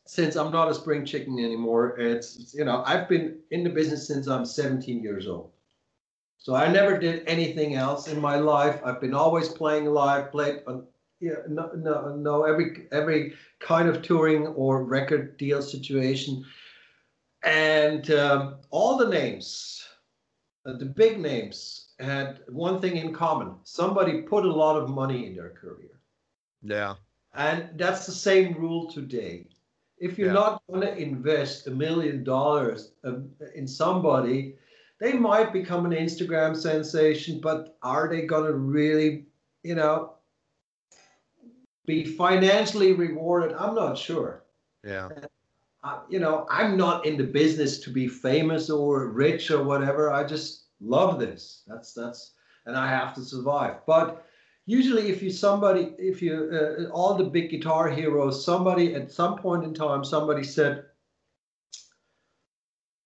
[0.05, 1.99] since I'm not a spring chicken anymore.
[1.99, 5.51] It's you know I've been in the business since I'm 17 years old.
[6.38, 8.80] So I never did anything else in my life.
[8.84, 10.86] I've been always playing live, played on
[11.19, 16.45] yeah, no, no, no, every every kind of touring or record deal situation,
[17.43, 19.84] and um, all the names,
[20.65, 25.26] uh, the big names, had one thing in common: somebody put a lot of money
[25.26, 26.00] in their career.
[26.62, 26.95] Yeah,
[27.34, 29.47] and that's the same rule today.
[29.97, 30.34] If you're yeah.
[30.34, 34.56] not going to invest a million dollars um, in somebody,
[34.99, 39.25] they might become an Instagram sensation, but are they going to really,
[39.63, 40.13] you know,
[41.86, 43.55] be financially rewarded?
[43.55, 44.43] I'm not sure.
[44.83, 45.10] Yeah.
[45.83, 50.12] Uh, you know, I'm not in the business to be famous or rich or whatever.
[50.12, 51.62] I just love this.
[51.67, 52.33] That's that's,
[52.65, 53.86] and I have to survive.
[53.86, 54.25] But
[54.65, 59.38] usually, if you somebody, if you uh, all the big guitar heroes, somebody at some
[59.38, 60.86] point in time, somebody said,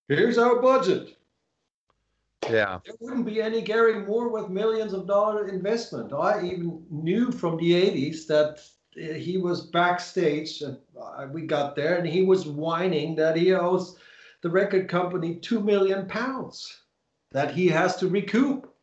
[0.07, 1.17] "Here's our budget."
[2.49, 2.79] Yeah.
[2.85, 6.11] There wouldn't be any Gary Moore with millions of dollar investment.
[6.13, 8.59] I even knew from the 80s that
[8.95, 10.77] he was backstage and
[11.31, 13.97] we got there and he was whining that he owes
[14.41, 16.81] the record company 2 million pounds
[17.31, 18.73] that he has to recoup.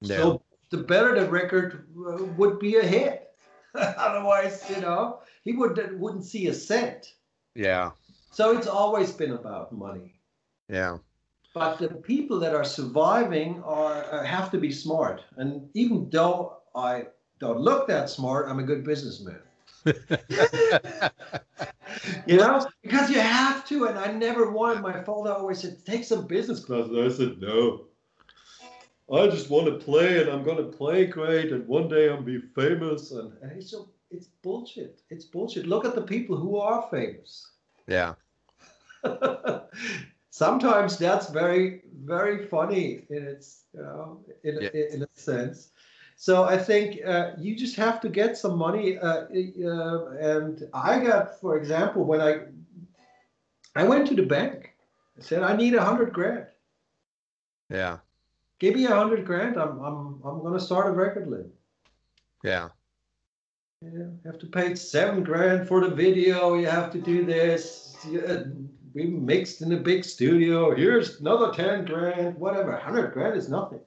[0.00, 0.16] Yeah.
[0.16, 3.28] So the better the record uh, would be a hit.
[3.74, 7.14] Otherwise, you know, he would wouldn't see a cent.
[7.54, 7.92] Yeah.
[8.32, 10.14] So it's always been about money.
[10.68, 10.98] Yeah.
[11.54, 15.22] But the people that are surviving are uh, have to be smart.
[15.36, 17.06] And even though I
[17.38, 19.40] don't look that smart, I'm a good businessman.
[19.84, 19.96] you
[22.36, 23.86] know, because you have to.
[23.86, 24.80] And I never wanted.
[24.80, 27.86] My father always said, "Take some business classes." I said, "No."
[29.12, 32.22] I just want to play, and I'm going to play great, and one day I'll
[32.22, 33.10] be famous.
[33.10, 35.02] And, and it's so it's bullshit.
[35.10, 35.66] It's bullshit.
[35.66, 37.50] Look at the people who are famous.
[37.86, 38.14] Yeah.
[40.32, 44.70] Sometimes that's very very funny in its you know in, Yeah.
[44.94, 45.72] in, a sense.
[46.16, 48.96] So I think uh, you just have to get some money.
[48.96, 52.32] Uh, uh, and I got, for example, when I
[53.76, 54.72] I went to the bank,
[55.18, 56.46] I said I need a hundred grand.
[57.68, 57.98] Yeah.
[58.58, 59.58] Give me a hundred grand.
[59.58, 61.52] I'm I'm I'm going to start a record label.
[62.42, 62.70] Yeah.
[63.82, 66.54] Yeah, you have to pay seven grand for the video.
[66.54, 67.96] You have to do this.
[68.08, 68.44] Yeah,
[68.94, 70.74] we mixed in a big studio.
[70.74, 72.36] Here's another ten grand.
[72.36, 72.76] Whatever.
[72.76, 73.80] Hundred grand is nothing.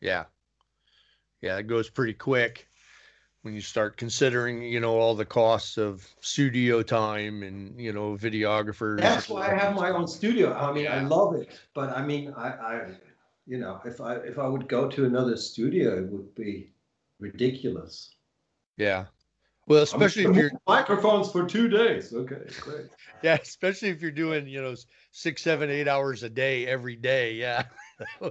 [0.00, 0.24] Yeah.
[1.40, 2.66] Yeah, it goes pretty quick
[3.42, 8.16] when you start considering, you know, all the costs of studio time and, you know,
[8.16, 9.00] videographers.
[9.00, 10.52] That's why I have my own studio.
[10.52, 12.90] I mean, I love it, but I mean, I, I,
[13.46, 16.72] you know, if I if I would go to another studio, it would be
[17.18, 18.14] ridiculous.
[18.76, 19.06] Yeah.
[19.66, 22.12] Well, especially if you're microphones for two days.
[22.12, 22.86] Okay, great.
[23.22, 24.74] yeah, especially if you're doing, you know,
[25.12, 27.34] six, seven, eight hours a day every day.
[27.34, 27.64] Yeah.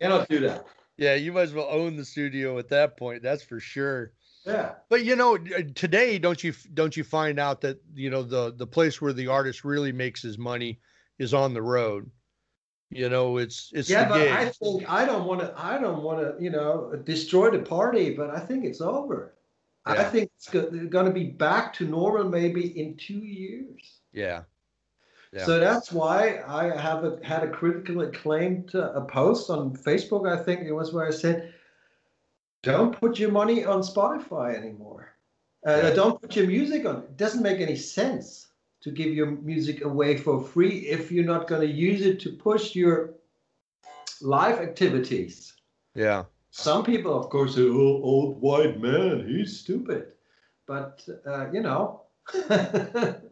[0.00, 0.66] Cannot do that.
[0.96, 3.22] yeah, you might as well own the studio at that point.
[3.22, 4.12] That's for sure.
[4.44, 4.74] Yeah.
[4.88, 8.66] But you know, today don't you don't you find out that you know the the
[8.66, 10.80] place where the artist really makes his money
[11.18, 12.10] is on the road.
[12.90, 14.32] You know, it's it's Yeah, but gig.
[14.32, 15.52] I think I don't want to.
[15.56, 16.42] I don't want to.
[16.42, 18.14] You know, destroy the party.
[18.14, 19.34] But I think it's over.
[19.86, 24.00] I think it's going to be back to normal maybe in two years.
[24.12, 24.42] yeah.
[25.30, 25.44] Yeah.
[25.44, 30.26] So that's why I have a, had a critical acclaimed uh, a post on Facebook.
[30.26, 31.52] I think it was where I said,
[32.62, 35.14] "Don't put your money on Spotify anymore.
[35.66, 35.90] Uh, Yeah.
[35.90, 36.96] Don't put your music on.
[37.02, 38.48] It doesn't make any sense
[38.80, 42.30] to give your music away for free if you're not going to use it to
[42.32, 43.10] push your
[44.22, 45.52] live activities."
[45.94, 46.24] Yeah.
[46.50, 50.12] Some people, of course, say, "Oh, old white man, he's stupid,"
[50.66, 52.02] but uh, you know.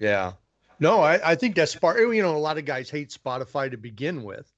[0.00, 0.32] Yeah.
[0.80, 3.76] No, I, I think that's part, you know, a lot of guys hate Spotify to
[3.76, 4.50] begin with.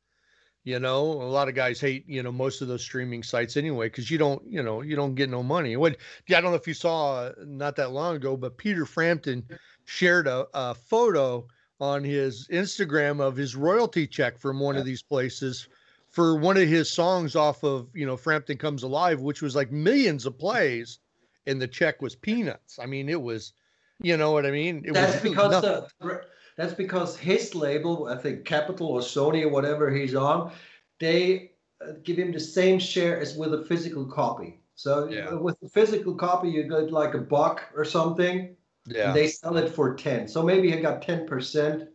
[0.65, 3.87] You know, a lot of guys hate, you know, most of those streaming sites anyway,
[3.87, 5.77] because you don't, you know, you don't get no money.
[5.77, 5.97] What,
[6.29, 9.45] yeah, I don't know if you saw uh, not that long ago, but Peter Frampton
[9.85, 11.45] shared a, a photo
[11.81, 15.67] on his Instagram of his royalty check from one of these places
[16.13, 19.73] for one of his songs off of, you know, Frampton Comes Alive, which was like
[19.73, 20.99] millions of plays,
[21.47, 22.79] and the check was peanuts.
[22.79, 23.55] I mean, it was,
[24.01, 24.85] you know what I mean?
[24.85, 25.87] It that's because nothing.
[26.01, 26.21] the
[26.57, 30.53] that's because his label, I think Capitol or Sony or whatever he's on,
[31.01, 34.61] they uh, give him the same share as with a physical copy.
[34.75, 35.33] So Yeah.
[35.35, 38.55] with the physical copy, you get like a buck or something.
[38.87, 39.09] yeah.
[39.09, 40.29] And they sell it for ten.
[40.29, 41.89] So maybe he got ten percent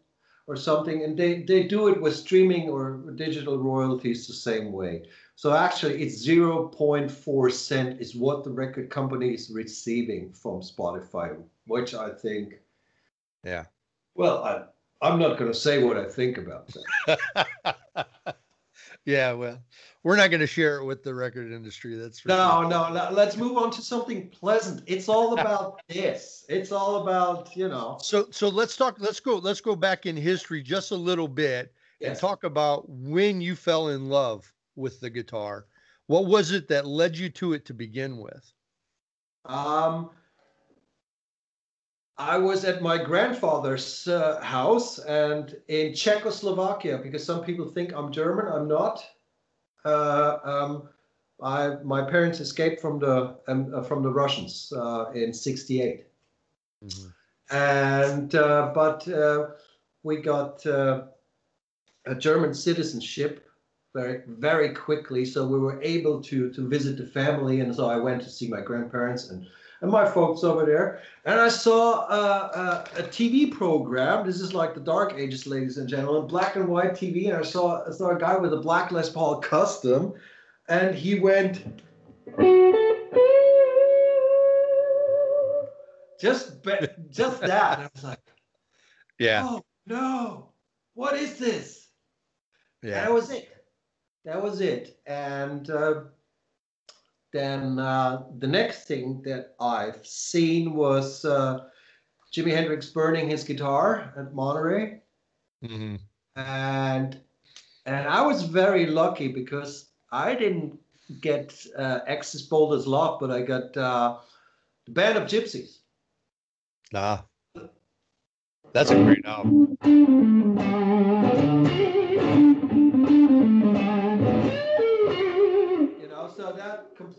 [0.48, 5.04] or something, and they they do it with streaming or digital royalties the same way.
[5.36, 10.62] So actually, it's zero point four cent is what the record company is receiving from
[10.62, 12.56] Spotify, which I think.
[13.44, 13.66] Yeah.
[14.16, 14.64] Well, I,
[15.06, 16.74] I'm not going to say what I think about
[17.06, 17.78] that.
[19.08, 19.58] yeah, well,
[20.04, 21.96] we're not going to share it with the record industry.
[21.96, 22.70] That's No, sure.
[22.70, 23.10] no, no.
[23.12, 24.84] Let's move on to something pleasant.
[24.86, 26.46] It's all about this.
[26.50, 27.98] It's all about, you know.
[28.02, 28.98] So, so let's talk.
[29.00, 29.38] Let's go.
[29.38, 33.88] Let's go back in history just a little bit and talk about when you fell
[33.88, 35.68] in love with the guitar.
[36.08, 38.52] What was it that led you to it to begin with?
[39.46, 40.10] Um,
[42.18, 48.12] I was at my grandfather's uh, house and in Czechoslovakia because some people think I'm
[48.12, 48.48] German.
[48.48, 49.06] I'm not.
[49.86, 50.90] Uh, um,
[51.42, 56.08] I my parents escaped from the um, uh, from the Russians uh, in '68,
[57.52, 59.50] and uh, but uh,
[60.02, 61.04] we got uh,
[62.08, 63.48] a German citizenship
[63.94, 67.98] very very quickly, so we were able to to visit the family, and so I
[67.98, 69.46] went to see my grandparents and
[69.82, 71.02] and my folks over there.
[71.26, 74.26] And I saw uh, a, a, TV program.
[74.26, 77.28] This is like the Dark Ages, ladies and gentlemen, black and white TV.
[77.28, 80.14] And I saw, I saw a guy with a black Les Paul Custom,
[80.68, 81.64] and he went.
[86.20, 86.64] Just,
[87.12, 87.78] just that.
[87.78, 88.20] And I was like,
[89.20, 89.44] yeah.
[89.46, 90.50] Oh no!
[90.94, 91.88] What is this?
[92.82, 93.04] Yeah.
[93.04, 93.50] That was it.
[94.26, 95.00] That was it.
[95.06, 96.02] And uh,
[97.34, 101.66] then uh, the next thing that I've seen was uh,
[102.34, 105.02] Jimi Hendrix burning his guitar at Monterey,
[105.64, 105.96] Mm-hmm.
[106.36, 107.20] and
[107.86, 110.78] and I was very lucky because I didn't
[111.22, 114.18] get uh, Axis Bold as Love, but I got uh,
[114.86, 115.80] the Band of Gypsys.
[116.92, 117.20] Nah.
[118.74, 119.78] That's a great album.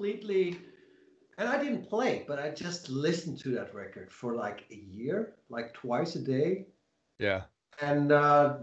[0.08, 0.58] Completely.
[1.38, 5.34] And I didn't play, but I just listened to that record for like a year,
[5.48, 6.66] like twice a day.
[7.18, 7.42] Yeah.
[7.80, 8.58] and uh,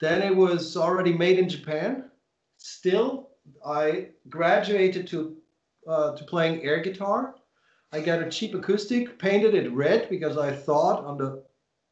[0.00, 2.10] then it was already made in Japan.
[2.56, 3.30] Still,
[3.64, 5.36] I graduated to
[5.86, 7.34] uh, to playing air guitar.
[7.92, 11.42] I got a cheap acoustic, painted it red because I thought on the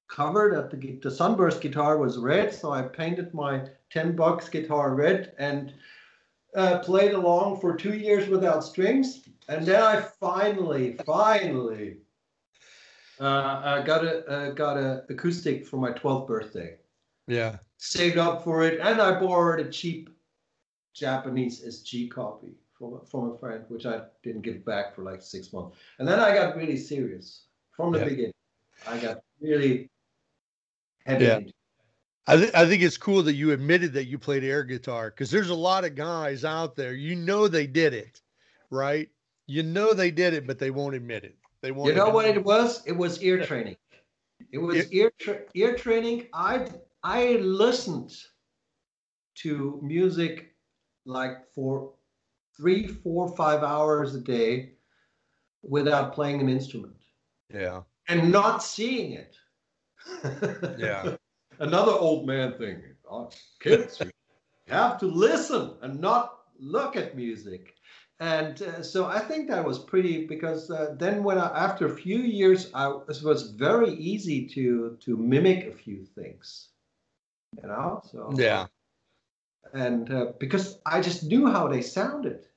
[0.08, 4.94] cover that the, the Sunburst guitar was red, so I painted my ten bucks guitar
[4.94, 5.72] red and
[6.54, 9.28] uh, played along for two years without strings.
[9.48, 11.98] And then I finally, finally
[13.20, 16.76] uh, I got a uh, got a acoustic for my 12th birthday.
[17.26, 17.56] Yeah.
[17.78, 20.10] Saved up for it, and I borrowed a cheap
[20.94, 25.52] Japanese SG copy from from a friend, which I didn't give back for like six
[25.52, 25.76] months.
[25.98, 28.04] And then I got really serious from the Yeah.
[28.04, 28.32] beginning.
[28.86, 29.90] I got really
[31.04, 31.24] heavy.
[31.24, 31.40] Yeah.
[32.28, 35.30] I, th- I think it's cool that you admitted that you played air guitar because
[35.30, 38.20] there's a lot of guys out there, you know, they did it,
[38.70, 39.08] right?
[39.46, 41.36] You know, they did it, but they won't admit it.
[41.62, 41.88] They won't.
[41.88, 42.86] You know what it was?
[42.86, 43.76] It was ear training.
[44.52, 46.26] It was ear tra- ear training.
[46.34, 46.68] I
[47.02, 48.14] I listened
[49.36, 50.54] to music
[51.06, 51.92] like for
[52.56, 54.72] three, four, five hours a day
[55.62, 56.96] without playing an instrument
[57.52, 57.82] Yeah.
[58.08, 59.36] and not seeing it.
[60.78, 61.16] Yeah.
[61.58, 62.82] Another old man thing.
[63.10, 63.30] Oh,
[63.60, 64.00] kids,
[64.68, 67.74] have to listen and not look at music.
[68.20, 71.96] And uh, so I think that was pretty because uh, then when I, after a
[71.96, 76.70] few years, I it was very easy to to mimic a few things,
[77.62, 78.02] you know.
[78.10, 78.66] So Yeah.
[79.72, 82.47] and uh, because I just knew how they sounded.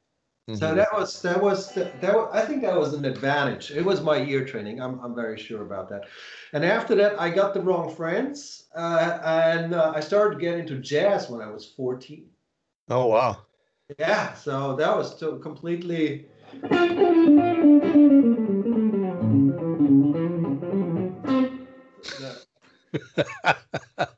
[0.53, 0.75] So Mhm.
[0.75, 3.71] that was that was that, that was, I think that was an advantage.
[3.71, 4.81] It was my ear training.
[4.81, 6.05] I'm I'm very sure about that.
[6.53, 10.77] And after that, I got the wrong friends, uh, and uh, I started getting into
[10.79, 12.29] jazz when I was 14.
[12.89, 13.37] Oh wow.
[13.99, 16.27] Yeah, so that was to completely.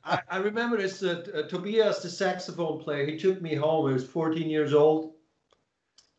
[0.04, 1.02] I, I remember this.
[1.02, 3.88] Uh, uh, Tobias, the saxophone player, he took me home.
[3.90, 5.13] I was 14 years old.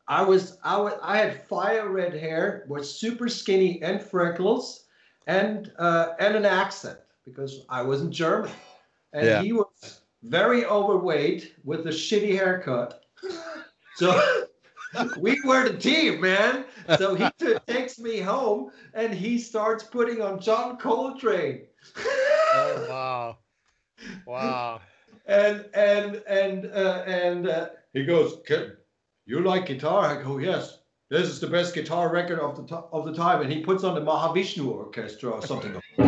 [0.08, 4.86] I was I was I had fire red hair, was super skinny and freckles,
[5.28, 8.52] and uh, and an accent because I wasn't German,
[9.14, 9.42] and Yeah.
[9.42, 13.02] he was very overweight with a shitty haircut.
[13.98, 14.22] So
[15.18, 16.66] we were the team, man.
[16.98, 21.62] So he t- takes me home and he starts putting on John Coltrane.
[22.54, 23.38] Oh wow.
[24.26, 24.82] Wow.
[25.26, 28.74] and and and uh, and uh, he goes, "Kid,
[29.26, 33.06] you like guitar?" I go, "Yes." This is the best guitar record of the of
[33.06, 35.80] the time, and he puts on the Mahavishnu Orchestra or something.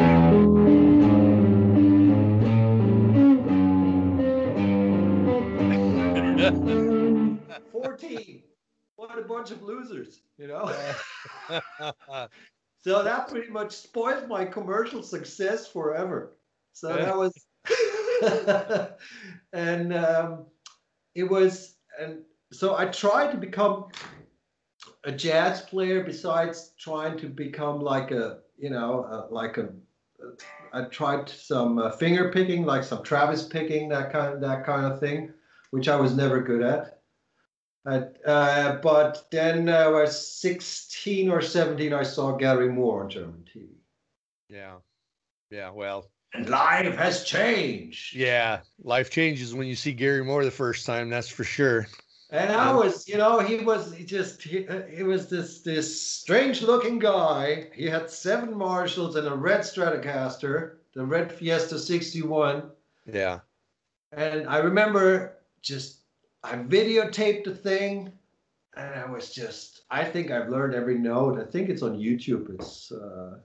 [7.71, 8.43] Fourteen.
[8.95, 10.73] What a bunch of losers, you know.
[12.79, 16.37] So that pretty much spoiled my commercial success forever.
[16.71, 17.33] So that was,
[19.51, 20.45] and um,
[21.13, 22.19] it was, and
[22.51, 23.85] so I tried to become
[25.03, 26.03] a jazz player.
[26.03, 29.69] Besides trying to become like a, you know, uh, like a,
[30.73, 34.99] I tried some uh, finger picking, like some Travis picking, that kind, that kind of
[34.99, 35.33] thing,
[35.71, 37.01] which I was never good at.
[37.85, 43.09] But, uh, but then uh, I was 16 or 17, I saw Gary Moore on
[43.09, 43.67] German TV.
[44.49, 44.75] Yeah.
[45.49, 45.69] Yeah.
[45.71, 48.13] Well, And life has changed.
[48.13, 48.59] yeah.
[48.83, 51.09] Life changes when you see Gary Moore the first time.
[51.09, 51.87] That's for sure.
[52.29, 56.99] And I was, you know, he was just, he, he was this this strange looking
[56.99, 57.67] guy.
[57.73, 62.69] He had seven Marshalls and a red Stratocaster, the red Fiesta 61.
[63.05, 63.39] Yeah.
[64.11, 65.99] And I remember just,
[66.43, 68.11] I videotaped the thing
[68.75, 71.39] and I was just, I think I've learned every note.
[71.39, 72.53] I think it's on YouTube.
[72.55, 73.37] It's uh,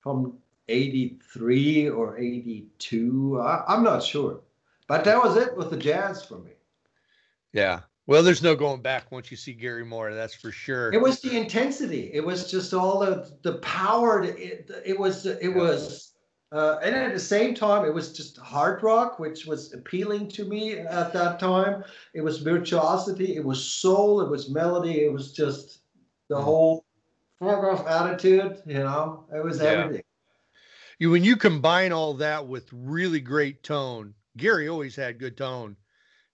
[0.00, 0.36] from
[0.68, 3.40] 83 or 82.
[3.40, 4.40] I, I'm not sure.
[4.88, 6.52] But that was it with the jazz for me.
[7.52, 7.80] Yeah.
[8.08, 10.14] Well, there's no going back once you see Gary Moore.
[10.14, 10.92] That's for sure.
[10.92, 12.10] It was the intensity.
[12.12, 14.22] It was just all the the power.
[14.22, 16.12] It it was it was,
[16.52, 20.44] uh, and at the same time, it was just hard rock, which was appealing to
[20.44, 21.82] me at that time.
[22.14, 23.34] It was virtuosity.
[23.34, 24.20] It was soul.
[24.20, 25.00] It was melody.
[25.04, 25.80] It was just
[26.28, 26.84] the whole
[27.40, 28.62] fuck off attitude.
[28.66, 29.64] You know, it was Yeah.
[29.64, 30.04] everything.
[31.00, 34.14] you when you combine all that with really great tone.
[34.36, 35.76] Gary always had good tone.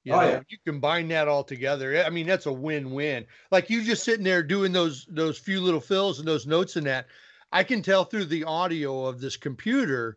[0.04, 0.40] You Oh, know, yeah.
[0.48, 2.02] you combine that all together.
[2.04, 3.24] I mean, that's a win-win.
[3.50, 6.84] Like you just sitting there doing those those few little fills and those notes in
[6.84, 7.06] that.
[7.52, 10.16] I can tell through the audio of this computer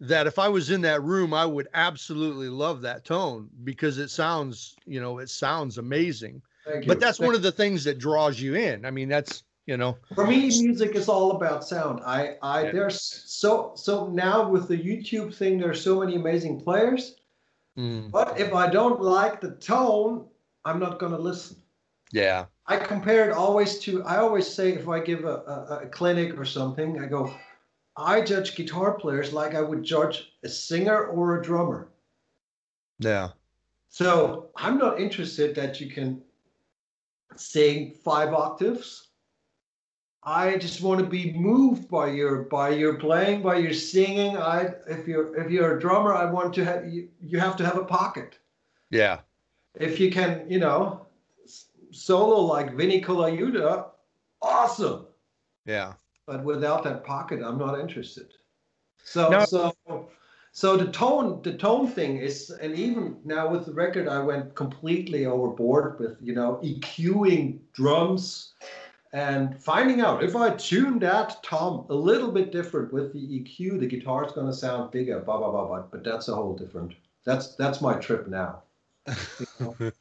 [0.00, 4.08] that if I was in that room, I would absolutely love that tone because it
[4.08, 6.42] sounds, you know, it sounds amazing.
[6.64, 6.88] Thank you.
[6.88, 8.84] But that's one of the things that draws you in.
[8.84, 12.72] I mean, that's you know, for me music is all about sound i i Yeah.
[12.72, 17.14] there's so so now with the youtube thing there's so many amazing players
[17.78, 20.26] mm, but if i don't like the tone
[20.64, 21.56] i'm not going to listen.
[22.12, 25.86] Yeah, i compare it always to i always say if i give a, a, a
[25.86, 27.34] clinic or something i go
[27.96, 31.88] i judge guitar players like i would judge a singer or a drummer.
[32.98, 33.30] Yeah,
[33.88, 36.22] so i'm not interested that you can
[37.36, 39.11] sing five octaves.
[40.24, 44.36] I just want to be moved by your by your playing, by your singing.
[44.36, 47.64] I if you're if you're a drummer, I want to have you, you have to
[47.64, 48.38] have a pocket.
[48.90, 49.20] yeah,
[49.74, 51.06] If you can, you know,
[51.90, 53.86] solo like Vinnie Colaiuta,
[54.40, 55.06] awesome.
[55.64, 55.94] yeah.
[56.26, 58.28] But without that pocket, I'm not interested.
[59.04, 59.72] So Now- so
[60.52, 64.54] so the tone the tone thing is and even now with the record I went
[64.54, 68.52] completely overboard with you know EQing drums
[69.12, 73.80] and finding out if I tune that tom a little bit different with the EQ
[73.80, 76.56] the guitar is going to sound bigger blah blah blah blah but that's a whole
[76.56, 76.94] different
[77.24, 78.62] that's that's my trip now
[79.06, 79.92] You know?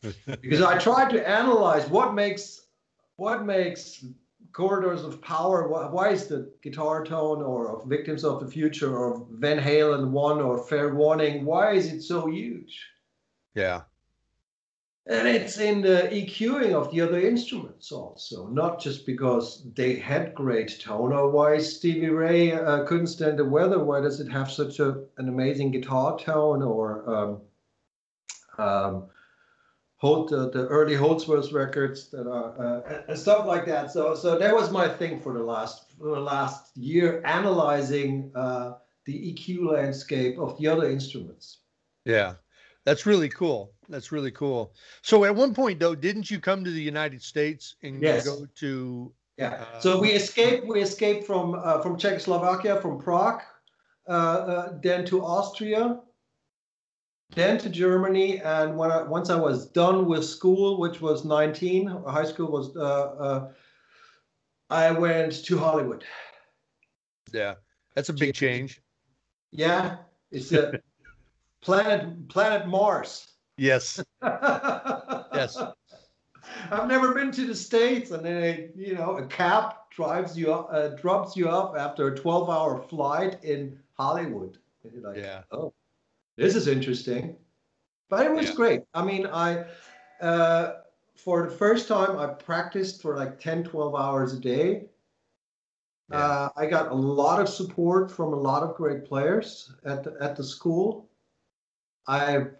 [0.41, 2.67] because I tried to analyze what makes
[3.17, 4.05] what makes
[4.53, 8.97] corridors of power why, why is the guitar tone or of victims of the future
[8.97, 12.79] or van halen 1 or fair warning why is it so huge
[13.55, 13.81] Yeah.
[15.07, 20.35] And it's in the EQing of the other instruments also, not just because they had
[20.35, 23.83] great tone or why Stevie Ray uh, couldn't stand the weather.
[23.83, 27.41] Why does it have such a, an amazing guitar tone or um,
[28.59, 29.07] um,
[30.01, 33.91] the, the early Holdsworth records that are uh, and stuff like that.
[33.91, 38.73] So, so that was my thing for the last for the last year, analyzing uh,
[39.05, 41.59] the EQ landscape of the other instruments.
[42.05, 42.33] Yeah.
[42.85, 43.73] That's really cool.
[43.91, 44.73] That's really cool.
[45.01, 48.25] So at one point though, didn't you come to the United States and Yes.
[48.25, 49.65] go to Yeah.
[49.73, 50.67] Uh, so we escaped.
[50.67, 53.41] We escaped from uh, from Czechoslovakia, from Prague,
[54.07, 55.99] uh, uh, then to Austria,
[57.35, 61.87] then to Germany, and when I, once I was done with school, which was 19,
[62.05, 62.81] high school was, uh,
[63.27, 63.51] uh,
[64.69, 66.03] I went to Hollywood.
[67.33, 67.55] yeah.
[67.95, 68.81] That's a big change.
[69.51, 69.97] Yeah,
[70.31, 70.79] it's a
[71.61, 73.30] planet planet Mars.
[73.61, 74.03] Yes.
[74.23, 75.55] yes.
[76.71, 80.51] I've never been to the states, and then a, you know a cab drives you
[80.51, 84.57] up, uh, drops you up after a twelve-hour flight in Hollywood.
[84.83, 85.43] Like, Yeah.
[85.51, 85.73] oh,
[86.37, 87.37] this is interesting.
[88.09, 88.55] But it was Yeah.
[88.55, 88.81] great.
[88.95, 89.65] I mean, I
[90.21, 90.77] uh,
[91.15, 94.89] for the first time I practiced for like 10, 12 hours a day.
[96.09, 96.17] Yeah.
[96.17, 100.17] Uh, I got a lot of support from a lot of great players at the,
[100.19, 101.09] at the school.
[102.07, 102.55] I've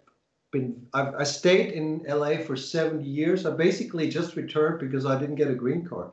[0.52, 3.46] been I've, I stayed in LA for 70 years.
[3.46, 6.12] I basically just returned because I didn't get a green card.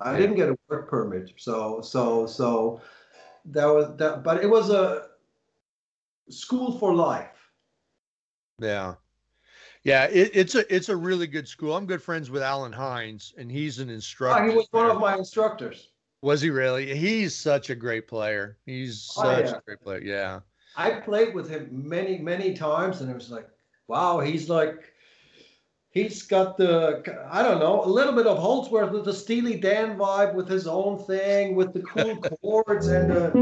[0.00, 0.18] I Yeah.
[0.18, 1.32] didn't get a work permit.
[1.38, 2.82] So so so
[3.46, 4.22] that was that.
[4.24, 5.08] But it was a
[6.30, 7.50] school for life.
[8.58, 8.96] Yeah.
[9.84, 11.74] Yeah, it, it's a it's a really good school.
[11.76, 14.50] I'm good friends with Allen Hinds, and he's an Oh, instructor.
[14.50, 15.88] he was one of my instructors.
[16.22, 16.94] Was he really?
[16.96, 18.58] He's such a great player.
[18.66, 19.56] He's Oh, such yeah.
[19.56, 20.00] a great player.
[20.02, 20.40] Yeah.
[20.76, 23.48] I played with him many, many times, and it was like,
[23.90, 24.92] wow, he's like,
[25.90, 29.98] he's got the, I don't know, a little bit of Holdsworth with the Steely Dan
[29.98, 33.32] vibe, with his own thing, with the cool chords and the,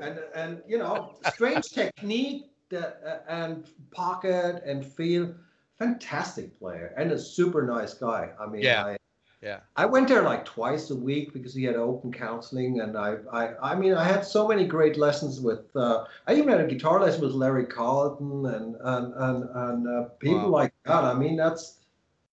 [0.00, 5.34] and and you know, strange technique that uh, and pocket and feel.
[5.78, 8.30] Fantastic player and a super nice guy.
[8.40, 8.84] I mean, Yeah.
[8.84, 8.97] I,
[9.40, 9.60] Yeah.
[9.76, 13.72] I went there like twice a week because he had open counseling, and I, I,
[13.72, 15.64] I mean, I had so many great lessons with.
[15.76, 20.08] Uh, I even had a guitar lesson with Larry Carlton and and and, and uh,
[20.18, 20.48] people wow.
[20.48, 21.04] like that.
[21.04, 21.76] I mean, that's,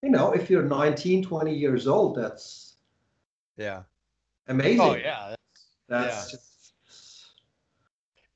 [0.01, 2.73] you know, if you're 19, 20 years old, that's.
[3.55, 3.83] Yeah.
[4.47, 4.81] Amazing.
[4.81, 5.27] Oh yeah.
[5.29, 6.31] That's, that's yeah.
[6.31, 6.51] just.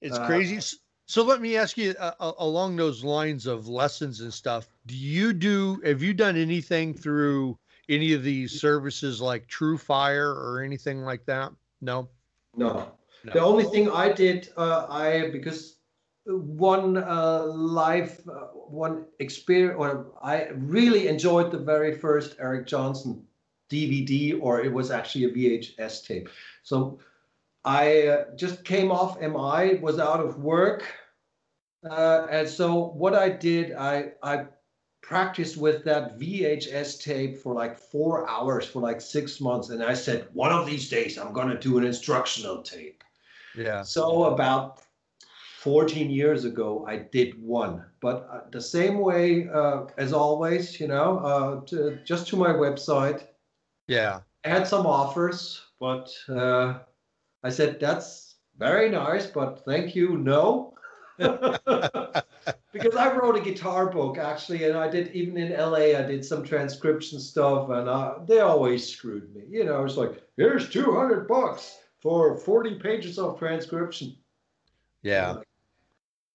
[0.02, 0.60] It's uh, crazy.
[1.08, 4.70] So let me ask you uh, along those lines of lessons and stuff.
[4.86, 5.82] Do you do?
[5.84, 7.58] Have you done anything through?
[7.90, 11.52] Any of these services like TrueFire or anything like that?
[11.82, 12.10] No.
[12.56, 12.92] No.
[13.24, 13.34] no.
[13.34, 15.78] The only thing I did, uh, I because
[16.26, 23.26] one uh, live, uh, one experience, or I really enjoyed the very first Eric Johnson
[23.70, 26.30] DVD, or it was actually a VHS tape.
[26.64, 27.00] So
[27.66, 30.84] I uh, just came off MI, was out of work.
[31.90, 34.46] Uh, and so what I did, I, I
[35.02, 39.70] practiced with that VHS tape for like four hours for like six months.
[39.70, 43.04] And I said, one of these days I'm going to do an instructional tape.
[43.56, 43.82] Yeah.
[43.82, 44.82] So about
[45.60, 47.84] 14 years ago, I did one.
[48.02, 52.50] But uh, the same way uh, as always, you know, uh, to, just to my
[52.50, 53.24] website.
[53.88, 54.22] Yeah.
[54.46, 56.80] I had some offers, but uh,
[57.44, 60.76] I said, that's very nice, but thank you, no.
[62.72, 65.98] because I wrote a guitar book actually, and I did even in LA.
[65.98, 69.44] I did some transcription stuff, and uh, they always screwed me.
[69.50, 74.16] You know, it's like here's two hundred bucks for forty pages of transcription.
[75.02, 75.38] Yeah.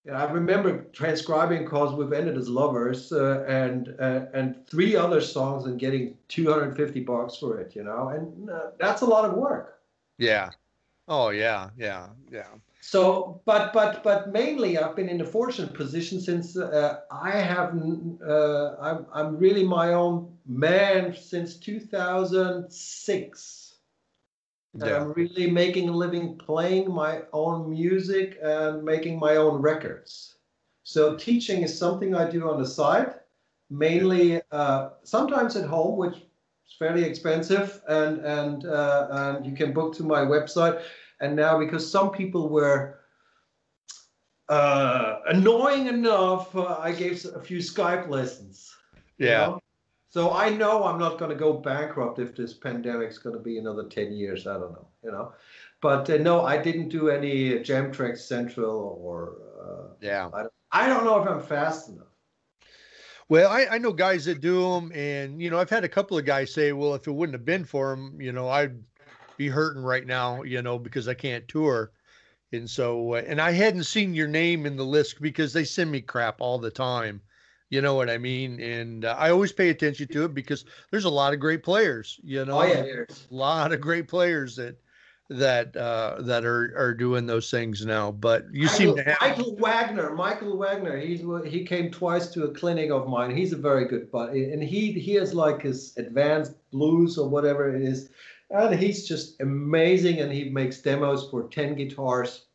[0.05, 5.20] yeah, I remember transcribing "Cause We've Ended as Lovers" uh, and uh, and three other
[5.20, 7.76] songs and getting two hundred fifty bucks for it.
[7.76, 9.80] You know, and uh, that's a lot of work.
[10.18, 10.51] Yeah.
[11.07, 12.47] Oh yeah, yeah, yeah.
[12.87, 17.74] So, but but but mainly, I've been in a fortunate position since uh, I have
[18.22, 23.74] uh, I'm I'm really my own man since 2006.
[24.76, 24.97] Yeah.
[24.97, 30.37] I'm really making a living playing my own music and making my own records.
[30.82, 33.14] So teaching is something I do on the side,
[33.70, 39.72] mainly uh, sometimes at home, which is fairly expensive, and and uh, and you can
[39.72, 40.82] book to my website
[41.20, 43.00] and now because some people were
[44.48, 48.74] uh, annoying enough, uh, I gave a few Skype lessons.
[49.18, 49.46] Yeah.
[49.46, 49.60] Know?
[50.10, 53.58] So I know I'm not going to go bankrupt if this pandemic's going to be
[53.58, 54.46] another 10 years.
[54.46, 55.32] I don't know, you know.
[55.80, 59.36] But uh, no, I didn't do any Jam Track Central or.
[59.60, 60.30] Uh, yeah.
[60.32, 62.06] I don't, I don't know if I'm fast enough.
[63.28, 66.18] Well, I, I know guys that do them, and you know, I've had a couple
[66.18, 68.76] of guys say, "Well, if it wouldn't have been for them, you know, I'd
[69.37, 71.93] be hurting right now, you know, because I can't tour.
[72.53, 75.91] And so, uh, and I hadn't seen your name in the list because they send
[75.91, 77.20] me crap all the time.
[77.70, 78.61] You know what I mean?
[78.61, 82.20] And uh, I always pay attention to it because there's a lot of great players,
[82.22, 84.76] you know, oh, yeah, a lot of great players that,
[85.30, 89.18] that, uh, that are, are doing those things now, but you Michael, seem to have
[89.20, 90.97] Michael Wagner, Michael Wagner.
[90.99, 93.35] He's, he came twice to a clinic of mine.
[93.35, 97.74] He's a very good buddy and he, he has like his advanced blues or whatever
[97.74, 98.11] it is
[98.55, 102.46] and he's just amazing and he makes demos for 10 guitars.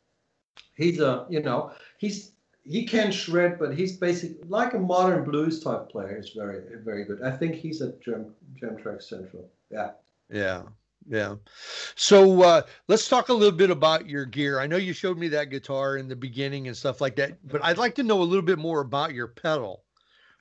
[0.76, 2.32] He's a you know he's
[2.64, 7.04] he can shred but he's basically like a modern blues type player he's very very
[7.04, 7.22] good.
[7.22, 9.48] I think he's at Jam Jam Track Central.
[9.70, 9.90] Yeah.
[10.30, 10.62] Yeah
[11.08, 11.36] yeah.
[11.96, 14.60] So uh, let's talk a little bit about your gear.
[14.60, 17.64] I know you showed me that guitar in the beginning and stuff like that but
[17.64, 19.84] i'd like to know a little bit more about your pedal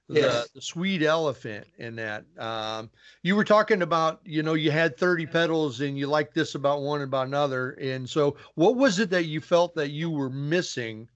[0.10, 0.47] yes.
[0.47, 2.26] the, the sweet elephant in that.
[2.38, 2.89] Um,
[3.24, 6.82] you were talking about, you know, you had 30 pedals and you liked this about
[6.82, 7.72] one and about another.
[7.72, 11.07] And so what was it that you felt that you were missing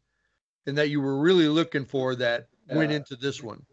[0.67, 3.65] and that you were really looking for that went into this one?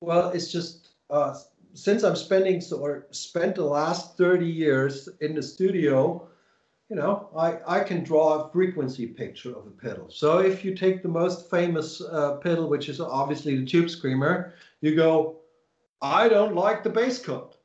[0.00, 1.34] Well, it's just uh,
[1.74, 6.28] since I'm spending or spent the last 30 years in the studio,
[6.88, 10.08] you know, I, I can draw a frequency picture of a pedal.
[10.08, 14.54] So if you take the most famous uh, pedal, which is obviously the Tube Screamer,
[14.80, 15.40] you go,
[16.00, 17.56] I don't like the bass cut.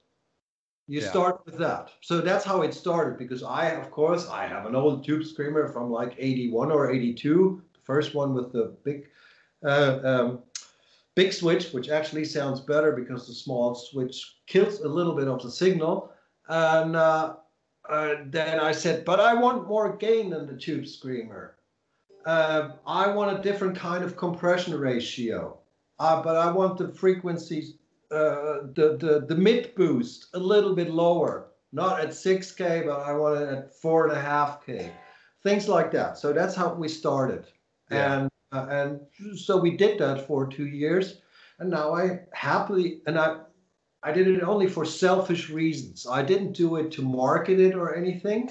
[0.88, 1.10] You yeah.
[1.10, 1.92] start with that.
[2.02, 5.68] So that's how it started because I, of course, I have an old Tube Screamer
[5.72, 9.08] from like 81 or 82, the first one with the big,
[9.64, 10.40] uh, um,
[11.16, 15.44] big switch, which actually sounds better because the small switch kills a little bit of
[15.44, 16.12] the signal.
[16.50, 17.36] And uh,
[17.92, 21.56] uh, then I said, but I want more gain than the Tube Screamer.
[22.26, 25.62] Uh, I want a different kind of compression ratio
[26.02, 27.76] uh, but I want the frequencies,
[28.10, 33.14] uh, the, the, the mid boost a little bit lower, not at 6K, but I
[33.14, 34.90] want it at 4.5K,
[35.44, 36.18] things like that.
[36.18, 37.46] So that's how we started.
[37.92, 38.22] Yeah.
[38.22, 41.22] And, uh, and so we did that for two years.
[41.60, 43.42] And now I happily, and I,
[44.04, 46.08] I did it only for selfish reasons.
[46.10, 48.50] I didn't do it to market it or anything.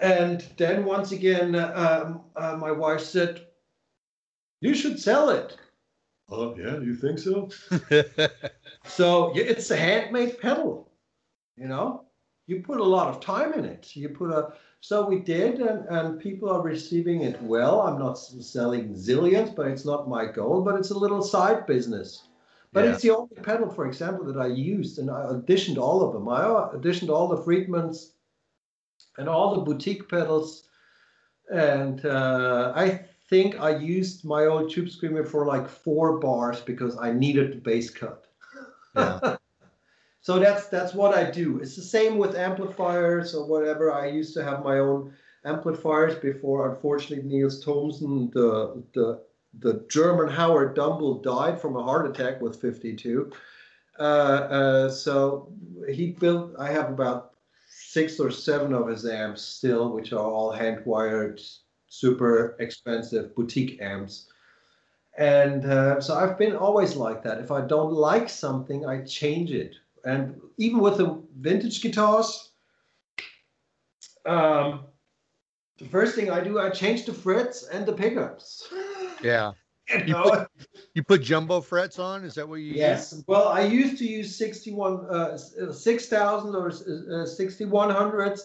[0.00, 3.46] And then once again, uh, uh, my wife said,
[4.60, 5.56] "You should sell it."
[6.30, 7.50] Oh yeah, you think so?
[8.84, 10.90] so it's a handmade pedal.
[11.56, 12.04] You know,
[12.46, 13.94] you put a lot of time in it.
[13.94, 17.80] You put a so we did, and, and people are receiving it well.
[17.80, 20.62] I'm not selling zillions, but it's not my goal.
[20.62, 22.24] But it's a little side business.
[22.74, 22.92] But yeah.
[22.92, 26.28] it's the only pedal, for example, that I used, and I auditioned all of them.
[26.28, 28.10] I auditioned all the Friedmans
[29.16, 30.64] and all the boutique pedals,
[31.48, 36.98] and uh, I think I used my old tube screamer for like four bars because
[36.98, 38.26] I needed the bass cut.
[38.96, 39.36] Yeah.
[40.20, 41.60] so that's that's what I do.
[41.60, 43.92] It's the same with amplifiers or whatever.
[43.92, 45.14] I used to have my own
[45.44, 49.22] amplifiers before, unfortunately, Niels Thomsen, the the
[49.60, 53.32] the German Howard Dumble died from a heart attack with 52.
[53.98, 55.52] Uh, uh, so
[55.88, 56.54] he built.
[56.58, 57.34] I have about
[57.68, 61.40] six or seven of his amps still, which are all hand wired
[61.88, 64.26] super expensive boutique amps.
[65.16, 67.38] And uh, so I've been always like that.
[67.38, 69.76] If I don't like something, I change it.
[70.04, 72.50] And even with the vintage guitars,
[74.26, 74.80] um,
[75.78, 78.68] the first thing I do, I change the frets and the pickups.
[79.22, 79.52] Yeah.
[80.06, 80.22] you, know?
[80.22, 80.48] put,
[80.94, 82.24] you put jumbo frets on?
[82.24, 83.12] Is that what you yes.
[83.12, 83.24] use?
[83.26, 88.40] Well, I used to use 61, uh, 6,000 or uh, 6100s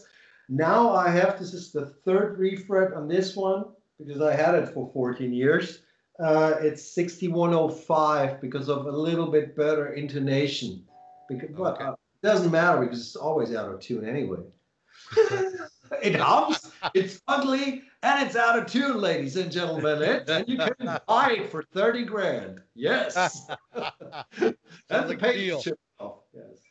[0.50, 3.66] now I have, this is the third refret on this one
[4.00, 5.84] because I had it for 14 years.
[6.20, 10.84] Uh, it's 6105 because of a little bit better intonation.
[11.30, 11.56] Because, okay.
[11.56, 14.40] But uh, it doesn't matter because it's always out of tune anyway.
[16.02, 20.02] it hums, it's ugly, and it's out of tune, ladies and gentlemen.
[20.02, 22.62] It, and you can buy it for 30 grand.
[22.76, 23.14] Yes.
[23.74, 24.56] That's
[24.90, 25.62] the deal.
[26.34, 26.70] Yes.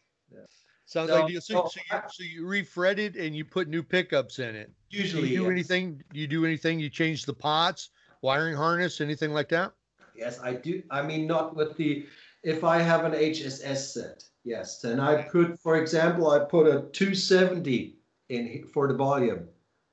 [0.88, 4.38] Sounds so, like you, so, so, you, so you refretted and you put new pickups
[4.38, 4.72] in it.
[4.88, 5.52] Usually, do you do yes.
[5.52, 6.02] anything?
[6.14, 6.80] Do you do anything?
[6.80, 7.90] You change the pots,
[8.22, 9.72] wiring harness, anything like that?
[10.16, 10.82] Yes, I do.
[10.90, 12.06] I mean, not with the.
[12.42, 16.88] If I have an HSS set, yes, and I put, for example, I put a
[16.92, 17.98] 270
[18.30, 19.46] in for the volume,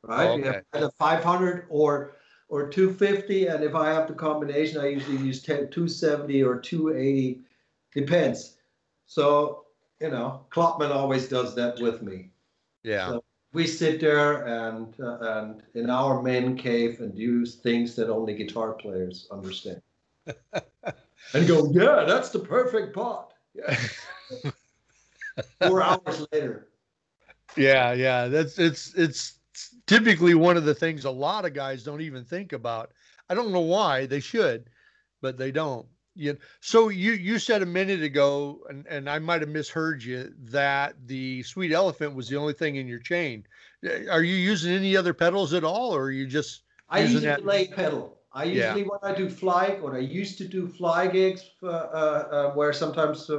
[0.07, 0.29] right?
[0.29, 0.39] Okay.
[0.39, 5.17] You have either 500 or or 250, and if I have the combination, I usually
[5.17, 7.41] use 10, 270 or 280,
[7.91, 8.57] depends.
[9.07, 9.65] So
[9.99, 12.29] you know, Kloppmann always does that with me.
[12.83, 13.07] Yeah.
[13.07, 18.09] So we sit there and uh, and in our man cave and use things that
[18.09, 19.81] only guitar players understand.
[21.33, 23.33] and go, yeah, that's the perfect pot.
[23.53, 23.77] Yeah.
[25.61, 26.67] Four hours later.
[27.55, 29.39] Yeah, yeah, that's it's it's
[29.87, 32.91] typically one of the things a lot of guys don't even think about.
[33.29, 34.69] I don't know why they should,
[35.21, 35.87] but they don't.
[36.15, 36.33] Yeah.
[36.61, 40.95] So you you said a minute ago, and, and I might have misheard you, that
[41.05, 43.45] the sweet elephant was the only thing in your chain.
[43.85, 46.61] Uh, are you using any other pedals at all, or are you just?
[46.87, 48.17] I use a delay pedal.
[48.31, 48.87] I usually yeah.
[48.87, 53.29] when I do fly, or I used to do fly gigs, uh, uh, where sometimes.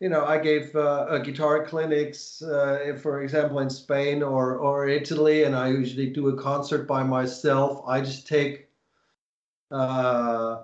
[0.00, 5.44] You know, I gave uh, guitar clinics, uh, for example, in Spain or or Italy,
[5.44, 7.84] and I usually do a concert by myself.
[7.86, 8.70] I just take
[9.70, 10.62] uh,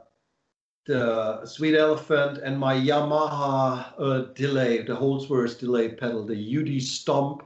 [0.87, 7.43] the Sweet Elephant and my Yamaha uh, delay, the Holdsworth delay pedal, the UD Stomp.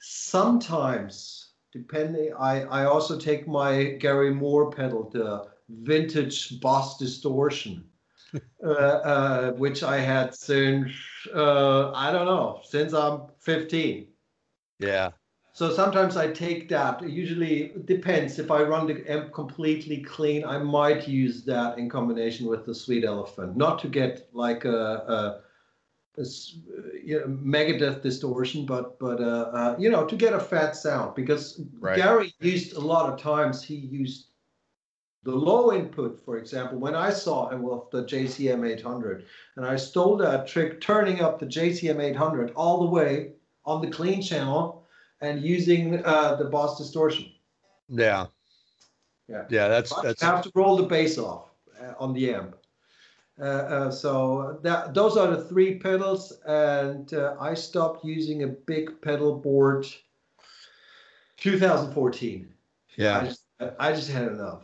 [0.00, 7.84] Sometimes, depending, I, I also take my Gary Moore pedal, the vintage Boss Distortion,
[8.64, 10.90] uh, uh, which I had since,
[11.34, 14.06] uh, I don't know, since I'm 15.
[14.78, 15.10] Yeah.
[15.54, 17.06] So sometimes I take that.
[17.06, 18.38] Usually depends.
[18.38, 22.74] If I run the amp completely clean, I might use that in combination with the
[22.74, 25.42] Sweet Elephant, not to get like a,
[26.18, 26.24] a, a
[27.04, 31.14] you know, Megadeth distortion, but but uh, uh, you know to get a fat sound.
[31.14, 31.96] Because right.
[31.96, 34.31] Gary used a lot of times he used
[35.24, 39.24] the low input, for example, when I saw him with the JCM 800,
[39.56, 43.32] and I stole that trick, turning up the JCM 800 all the way
[43.64, 44.84] on the clean channel
[45.20, 47.30] and using uh, the Boss distortion.
[47.88, 48.26] Yeah.
[49.28, 49.44] Yeah.
[49.48, 50.22] Yeah, that's but that's.
[50.22, 51.50] You have to roll the bass off
[51.80, 52.56] uh, on the amp.
[53.40, 58.48] Uh, uh, so that those are the three pedals, and uh, I stopped using a
[58.48, 59.86] big pedal board.
[61.38, 62.48] 2014.
[62.96, 63.18] Yeah.
[63.18, 63.40] I just,
[63.80, 64.62] I just had enough.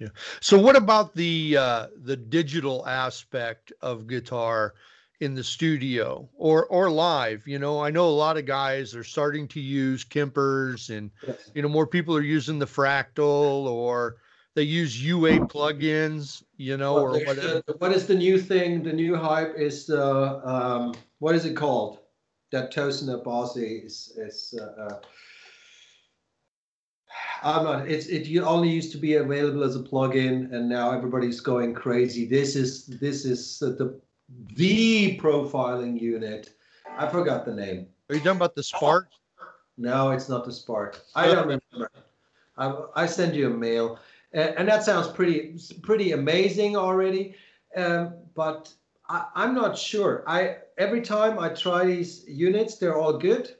[0.00, 0.08] Yeah.
[0.40, 4.74] So what about the uh, the digital aspect of guitar?
[5.20, 9.04] in the studio or or live you know i know a lot of guys are
[9.04, 11.50] starting to use kempers and yes.
[11.54, 14.16] you know more people are using the fractal or
[14.54, 17.62] they use UA plugins, you know, Well, or whatever.
[17.66, 18.82] the- what is the new thing?
[18.82, 20.04] The new hype is the
[20.46, 22.00] um, what is it called?
[22.50, 24.54] That Tosin Abasi is is.
[24.60, 25.00] Uh, uh,
[27.42, 27.88] I'm not.
[27.88, 32.26] It's it only used to be available as a plugin, and now everybody's going crazy.
[32.26, 34.00] This is this is the
[34.54, 36.50] the profiling unit.
[36.98, 37.86] I forgot the name.
[38.08, 39.08] Are you talking about the Spark?
[39.78, 41.00] No, it's not the Spark.
[41.14, 41.90] I don't remember.
[42.58, 43.98] I, I send you a mail,
[44.32, 47.34] and, and that sounds pretty pretty amazing already.
[47.74, 48.72] Um, but
[49.08, 50.24] I, I'm not sure.
[50.26, 53.54] I every time I try these units, they're all good,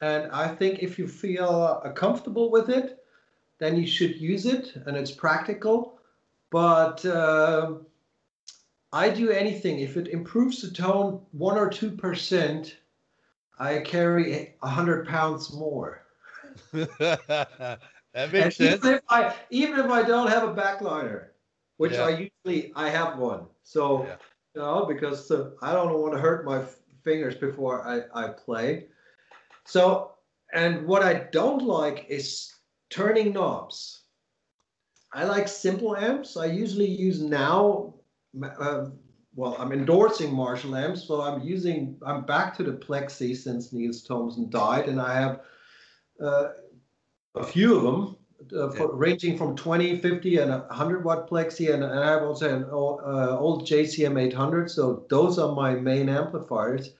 [0.00, 3.03] and I think if you feel uh, comfortable with it,
[3.58, 5.98] then you should use it, and it's practical.
[6.50, 7.76] But uh,
[8.92, 12.78] I do anything if it improves the tone one or two percent.
[13.58, 16.04] I carry a hundred pounds more.
[16.72, 17.78] that
[18.38, 18.84] And makes sense.
[18.84, 21.28] even if I even if I don't have a backliner,
[21.76, 22.04] which Yeah.
[22.04, 22.10] I
[22.44, 23.46] usually I have one.
[23.62, 24.16] So Yeah.
[24.54, 26.64] you know because uh, I don't want to hurt my
[27.02, 28.86] fingers before I I play.
[29.64, 30.12] So
[30.52, 32.54] and what I don't like is
[32.94, 34.02] turning knobs.
[35.12, 36.36] I like simple amps.
[36.36, 37.94] I usually use now.
[38.42, 38.86] Uh,
[39.36, 41.96] well, I'm endorsing Marshall amps, so I'm using.
[42.06, 45.40] I'm back to the Plexi since Niels Thomsen died, and I have
[46.20, 46.48] uh,
[47.34, 48.16] a few of them,
[48.56, 52.56] uh, for, ranging from 20, 50, and 100 watt Plexi, and, and I have also
[52.56, 54.70] an old, uh, old JCM 800.
[54.70, 56.90] So those are my main amplifiers,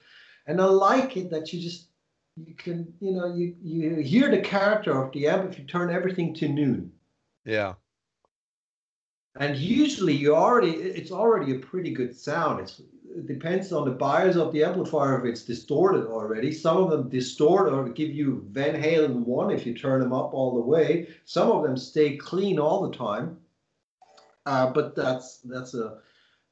[0.47, 1.88] and I like it that you just
[2.37, 5.91] you can you know you you hear the character of the amp if you turn
[5.91, 6.93] everything to noon.
[7.45, 7.74] Yeah.
[9.39, 12.61] And usually you already it's already a pretty good sound.
[12.61, 12.80] It's,
[13.16, 16.53] it depends on the bias of the amplifier if it's distorted already.
[16.53, 20.35] Some of them distort or give you Van Halen one if you turn them up
[20.35, 21.09] all the way.
[21.24, 23.39] Some of them stay clean all the time.
[24.47, 25.99] Uh, but that's that's a,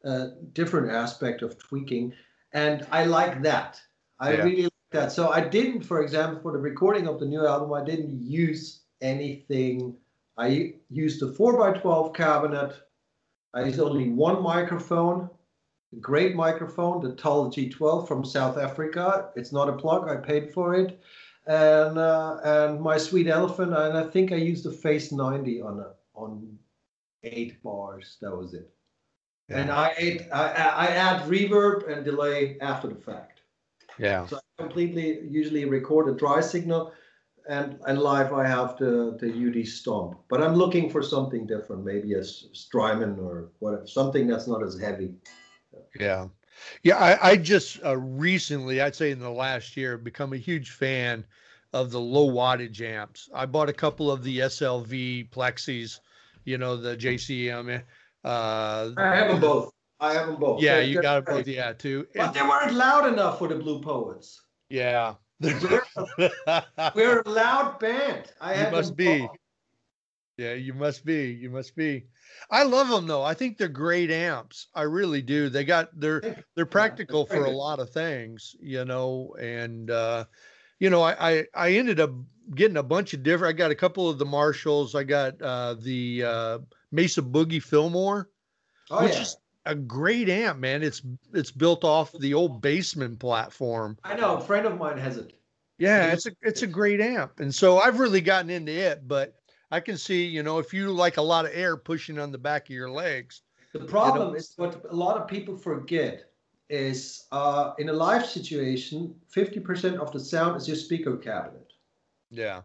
[0.05, 2.15] a different aspect of tweaking,
[2.53, 3.81] and I like that.
[4.19, 4.45] I Yeah.
[4.45, 5.13] really like that.
[5.13, 8.83] So I didn't, for example, for the recording of the new album, I didn't use
[9.01, 9.97] anything
[10.37, 12.75] I used a 4x12 cabinet.
[13.55, 15.29] I used only one microphone,
[15.93, 19.31] a great microphone, the Tull G12 from South Africa.
[19.37, 21.01] It's not a plug, I paid for it.
[21.47, 25.81] And uh, and my Sweet Elephant, and I think I used a Phase 90 on
[25.81, 26.57] a, on
[27.25, 28.17] eight bars.
[28.23, 28.71] That was it.
[29.49, 33.41] And I, ate, I I add reverb and delay after the fact.
[33.99, 34.25] Yeah.
[34.27, 36.93] So completely usually record a dry signal,
[37.49, 40.19] and and live I have the the UD stomp.
[40.29, 44.79] But I'm looking for something different, maybe a Strymon or whatever, something that's not as
[44.79, 45.15] heavy.
[45.99, 46.27] Yeah.
[46.83, 46.97] Yeah.
[46.97, 51.25] I, I just uh, recently, I'd say in the last year, become a huge fan
[51.73, 53.29] of the low wattage amps.
[53.35, 56.01] I bought a couple of the SLV Plexis,
[56.45, 57.83] you know, the JCM.
[58.25, 59.73] Uh, I have them both.
[59.99, 60.61] I have them both.
[60.63, 61.47] yeah, They're- you got great.
[61.47, 61.55] both.
[61.55, 62.07] Yeah, too.
[62.15, 64.41] But they weren't loud enough for the Blue Poets.
[64.73, 65.15] Yeah.
[65.41, 68.33] We're a loud band.
[68.41, 69.21] I You must be.
[69.21, 69.37] both.
[70.39, 71.31] Yeah, you must be.
[71.31, 72.07] You must be.
[72.51, 73.23] I love them though.
[73.23, 74.69] I think they're great amps.
[74.75, 75.51] I really do.
[75.51, 80.25] They got they're they're practical very for a lot of things, you know, and uh
[80.79, 82.13] you know, I, I I ended up
[82.55, 84.95] getting a bunch of different I got a couple of the Marshalls.
[84.95, 86.59] I got uh the uh
[86.93, 88.31] Mesa Boogie Fillmore,
[88.91, 89.21] Oh, which yeah.
[89.23, 90.83] is a great amp, man.
[90.83, 91.03] It's
[91.33, 93.99] it's built off the old basement platform.
[94.05, 94.37] I know.
[94.37, 95.39] A friend of mine has it.
[95.79, 99.07] Yeah, it's a it's a great amp, and so I've really gotten into it.
[99.09, 99.35] But
[99.71, 102.39] I can see, you know, if you like a lot of air pushing on the
[102.39, 103.43] back of your legs,
[103.73, 106.31] The problem is what a lot of people forget
[106.69, 111.73] is uh, in a live situation, 50% of the sound is your speaker cabinet.
[112.31, 112.63] yeah,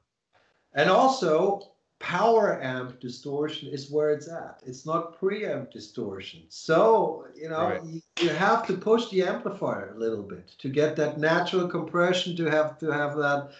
[0.73, 4.61] And also, power amp distortion is where it's at.
[4.65, 6.43] It's not preamp distortion.
[6.49, 7.83] So, you know, Right.
[7.83, 12.35] you, you have to push the amplifier a little bit to get that natural compression,
[12.37, 13.51] to have to have that.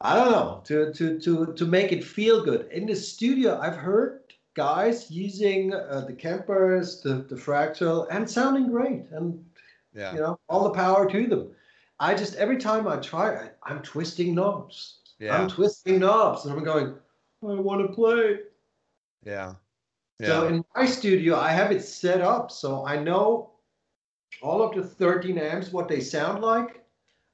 [0.00, 3.58] I don't know to to to to make it feel good in the studio.
[3.60, 4.20] I've heard
[4.54, 9.44] guys using uh, the Kempers, the the Fractal, and sounding great, and
[9.92, 11.50] yeah, you know all the power to them.
[12.00, 15.00] I just every time I try, I, I'm twisting knobs.
[15.18, 16.94] yeah, I'm twisting knobs and I'm going,
[17.42, 18.40] I want to play.
[19.24, 19.54] yeah,
[20.22, 23.52] So in my studio, I have it set up so I know
[24.42, 26.84] all of the 13 amps, what they sound like.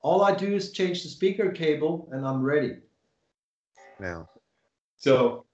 [0.03, 2.77] All I do is change the speaker cable and I'm ready.
[4.01, 4.25] yeah,
[4.97, 5.45] So,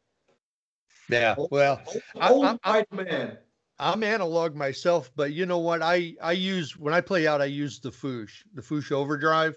[1.08, 1.34] yeah.
[1.50, 1.80] Well,
[2.20, 3.38] I- old I'm- I'm- white man.
[3.78, 5.82] I'm analog myself, but you know what?
[5.82, 9.56] I I use when I play out, I use the Fuchs, the Fuchs Overdrive.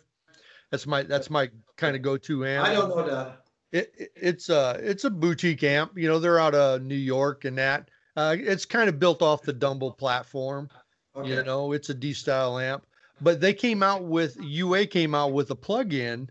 [0.71, 2.65] That's my that's my kind of go-to amp.
[2.65, 3.44] I don't know that.
[3.71, 5.97] It, it, it's a it's a boutique amp.
[5.97, 7.89] You know, they're out of New York and that.
[8.15, 10.69] Uh, it's kind of built off the Dumble platform.
[11.15, 11.29] Okay.
[11.29, 12.85] You know, it's a D style amp,
[13.21, 16.29] but they came out with UA came out with a plug-in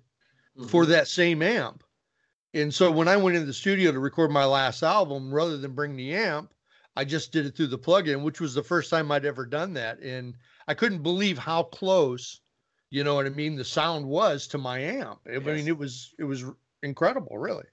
[0.57, 0.66] mm-hmm.
[0.66, 1.82] for that same amp.
[2.55, 5.74] And so when I went into the studio to record my last album, rather than
[5.74, 6.53] bring the amp,
[6.97, 9.74] I just did it through the plug-in, which was the first time I'd ever done
[9.74, 9.99] that.
[10.01, 10.35] And
[10.68, 12.41] I couldn't believe how close,
[12.91, 15.18] you know what I mean, the sound was to my amp.
[15.26, 15.45] I yes.
[15.45, 16.45] mean, it was it was
[16.85, 17.64] incredible, really.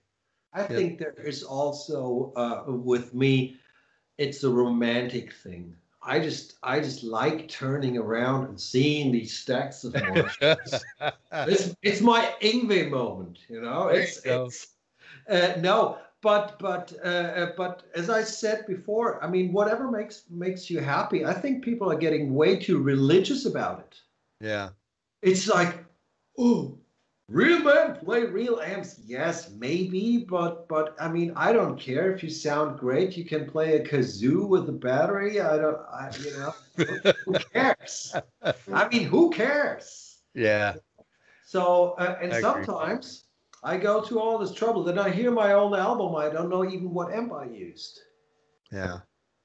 [0.54, 0.68] I yeah.
[0.68, 3.58] think there is also uh, with me,
[4.18, 5.76] it's a romantic thing.
[6.04, 10.84] I just I just like turning around and seeing these stacks of Marshalls.
[11.32, 13.90] it's, it's my Yngwie moment, you know.
[13.90, 14.76] It's you it's
[15.30, 20.24] uh, no, but but uh, uh, but as I said before, I mean, whatever makes
[20.30, 21.26] makes you happy.
[21.26, 24.00] I think people are getting way too religious about it.
[24.40, 24.70] Yeah,
[25.22, 25.84] it's like,
[26.38, 26.78] oh,
[27.32, 29.00] real men play real amps?
[29.06, 32.12] Yes maybe but but i mean i don't care.
[32.12, 35.40] If you sound great you can play a kazoo with a battery.
[35.42, 36.54] I don't I, you know
[37.26, 38.16] who cares?
[38.72, 40.20] I mean who cares?
[40.34, 40.76] Yeah.
[41.46, 43.26] So uh, and I sometimes
[43.64, 46.66] i go to all this trouble then i hear my own album i don't know
[46.66, 48.00] even what amp i used.
[48.72, 49.00] Yeah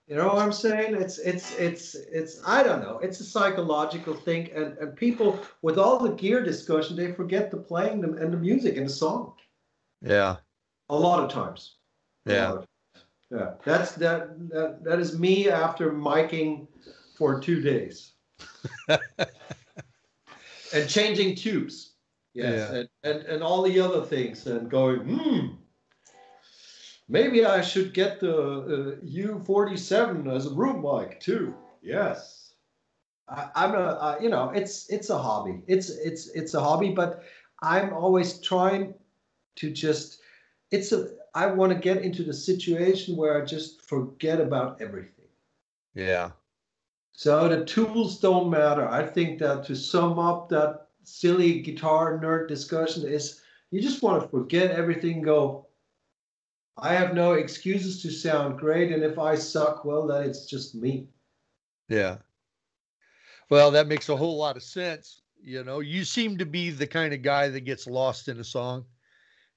[0.07, 0.94] you know what I'm saying?
[0.94, 3.00] It's it's it's it's I don't know.
[3.02, 7.57] It's a psychological thing, and and people with all the gear discussion, they forget the
[7.57, 9.34] playing them and the music and the song.
[10.00, 10.36] Yeah.
[10.90, 11.76] A lot of times.
[12.24, 12.52] Yeah.
[12.52, 12.66] Of
[13.32, 13.54] Yeah.
[13.64, 16.68] That's that that that is me after miking
[17.16, 18.12] for two days.
[18.88, 21.94] and changing tubes.
[22.32, 22.70] Yes.
[22.70, 22.78] Yeah.
[22.78, 25.46] And, and and all the other things and going, hmm
[27.09, 31.54] Maybe I should get the uh, U47 as a room mic too.
[31.80, 32.54] Yes.
[33.28, 35.62] I, I'm a, uh, you know, it's it's a hobby.
[35.66, 37.22] It's it's it's a hobby, but
[37.62, 38.94] I'm always trying
[39.57, 40.20] to just.
[40.70, 41.11] It's a.
[41.34, 45.28] I want to get into the situation where I just forget about everything.
[45.94, 46.30] Yeah.
[47.12, 48.88] So the tools don't matter.
[48.88, 53.40] I think that to sum up that silly guitar nerd discussion is
[53.70, 55.65] you just want to forget everything, go,
[56.78, 60.74] I have no excuses to sound great, and if I suck, well, then it's just
[60.74, 61.08] me.
[61.88, 62.18] Yeah.
[63.48, 65.22] Well, that makes a whole lot of sense.
[65.40, 68.44] You know, you seem to be the kind of guy that gets lost in a
[68.44, 68.84] song.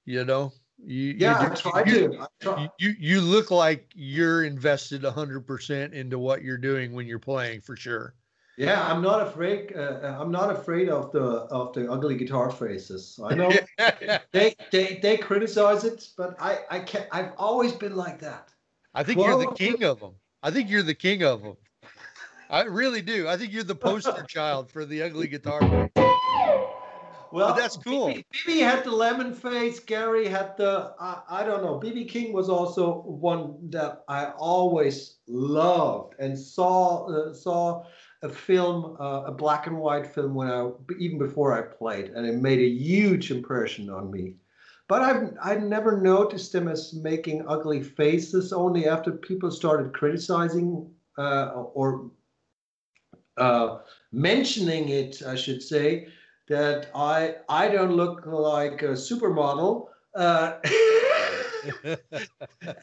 [0.04, 2.20] You know, you, yeah, you, I try you, to.
[2.20, 2.70] I try.
[2.78, 7.60] You you look like you're invested hundred percent into what you're doing when you're playing
[7.60, 8.14] for sure.
[8.60, 9.74] Yeah, I'm not afraid.
[9.74, 13.18] Uh, I'm not afraid of the of the ugly guitar phrases.
[13.24, 13.50] I know
[14.32, 17.06] they, they they criticize it, but I I can't.
[17.10, 18.52] I've always been like that.
[18.94, 20.14] I think you're the king of them.
[20.42, 21.56] I think you're the king of them.
[22.50, 23.28] I really do.
[23.28, 25.60] I think you're the poster child for the ugly guitar.
[27.32, 28.08] Well, but that's cool.
[28.08, 29.78] BB, had the lemon face.
[29.80, 31.80] Gary had the uh, I don't know.
[31.80, 37.84] BB King was also one that I always loved and saw uh, saw
[38.22, 42.26] a film, uh, a black and white film when I even before I played, and
[42.26, 44.34] it made a huge impression on me.
[44.88, 48.52] But I've I never noticed him as making ugly faces.
[48.52, 52.10] Only after people started criticizing uh, or
[53.36, 53.78] uh,
[54.12, 56.08] mentioning it, I should say,
[56.48, 59.86] that I I don't look like a supermodel.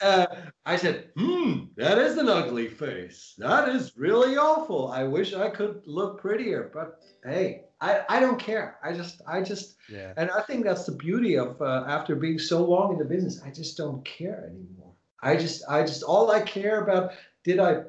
[0.02, 0.26] Uh,
[0.66, 3.36] I said, hmm, that is an ugly face.
[3.38, 4.92] That is really awful.
[4.92, 8.78] I wish I could look prettier, but hey, I, I don't care.
[8.84, 10.14] I just, I just, yeah.
[10.18, 13.42] and I think that's the beauty of uh, after being so long in the business,
[13.46, 14.94] I just don't care anymore.
[15.22, 17.12] I just, I just, all I care about,
[17.44, 17.84] did I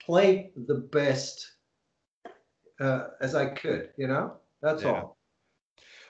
[0.00, 1.50] play the best
[2.80, 4.34] uh, as I could, you know?
[4.62, 4.92] That's yeah.
[4.92, 5.18] all.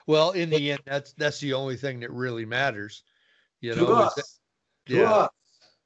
[0.07, 3.03] Well, in the end, that's that's the only thing that really matters.
[3.65, 4.39] You to know, us.
[4.87, 5.11] To yeah.
[5.11, 5.29] us.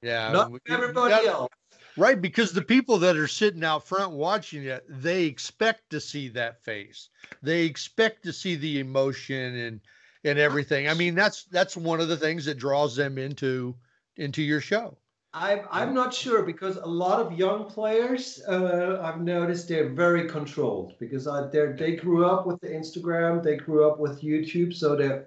[0.02, 0.32] Yeah.
[0.32, 1.50] Not everybody else.
[1.98, 6.30] Right, because the people that are sitting out front watching it, they expect to see
[6.30, 7.10] that face.
[7.44, 9.82] They expect to see the emotion and
[10.24, 10.88] and everything.
[10.88, 13.76] I mean, that's that's one of the things that draws them into
[14.18, 14.98] into your show.
[15.34, 20.28] I'm I'm not sure because a lot of young players uh, I've noticed they're very
[20.28, 24.74] controlled because I, they they grew up with the Instagram, they grew up with YouTube,
[24.74, 25.26] so they're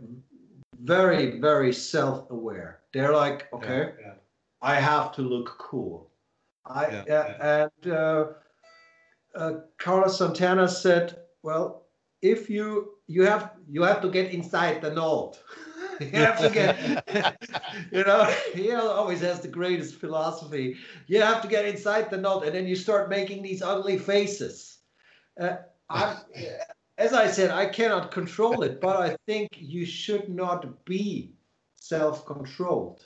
[0.83, 2.81] very, very self-aware.
[2.93, 4.15] They're like, okay, yeah, yeah.
[4.61, 6.11] I have to look cool.
[6.67, 8.25] I uh, and uh,
[9.35, 11.87] uh, Carlos Santana said, well,
[12.21, 15.39] if you you have you have to get inside the note.
[16.01, 17.37] you have to get,
[17.93, 18.25] you know,
[18.55, 20.77] he always has the greatest philosophy.
[21.07, 24.79] You have to get inside the note, and then you start making these ugly faces.
[25.39, 25.57] Uh,
[25.89, 26.17] I,
[27.03, 31.33] as I said, I cannot control it, but I think you should not be
[31.75, 33.03] self-controlled.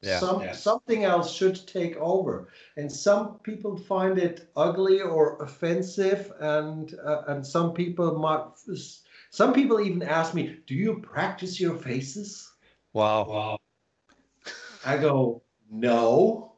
[0.00, 0.52] Yeah, Some yeah.
[0.52, 7.22] something else should take over, and some people find it ugly or offensive, and uh,
[7.28, 8.44] and some people might.
[9.30, 12.50] Some people even ask me, "Do you practice your faces?"
[12.92, 13.26] Wow.
[13.28, 13.58] Wow.
[14.84, 16.52] I go, "No,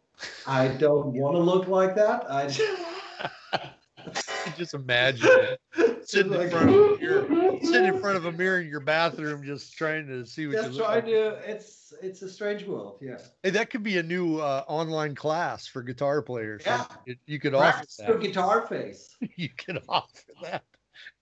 [0.46, 2.46] I don't want to look like that." I
[4.58, 5.60] Just imagine it.
[6.06, 9.42] sitting in front of a mirror, sitting in front of a mirror in your bathroom,
[9.44, 11.04] just trying to see what just trying like.
[11.06, 11.28] to.
[11.50, 12.98] It's it's a strange world.
[13.00, 13.18] Yeah.
[13.42, 16.62] Hey, that could be a new uh, online class for guitar players.
[16.64, 16.84] Yeah.
[17.06, 18.26] You, you could offer Practice your that.
[18.26, 19.16] guitar face.
[19.36, 20.64] You could offer that.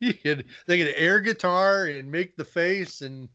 [0.01, 0.45] You could.
[0.66, 3.28] They could air guitar and make the face, and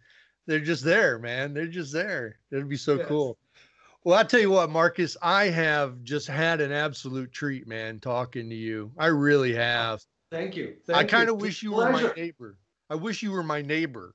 [0.47, 1.53] they're just there, man.
[1.53, 2.39] They're just there.
[2.51, 3.07] It'd be so Yes.
[3.07, 3.37] cool.
[4.05, 8.49] Well, I tell you what, Marcus, I have just had an absolute treat, man, talking
[8.49, 8.91] to you.
[8.97, 10.01] I really have.
[10.31, 10.75] Thank you.
[10.93, 12.57] I kind of wish you were my neighbor.
[12.89, 14.13] I wish you were my neighbor.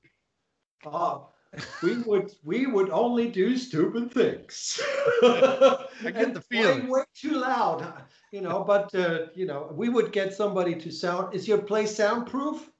[0.84, 1.28] Oh,
[1.82, 4.80] we would we would only do stupid things.
[5.22, 6.88] I get the feeling.
[6.88, 8.64] way too loud, you know.
[8.64, 11.34] But uh, you know, we would get somebody to sound.
[11.34, 12.70] Is your place soundproof?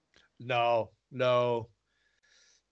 [0.41, 1.68] No, no,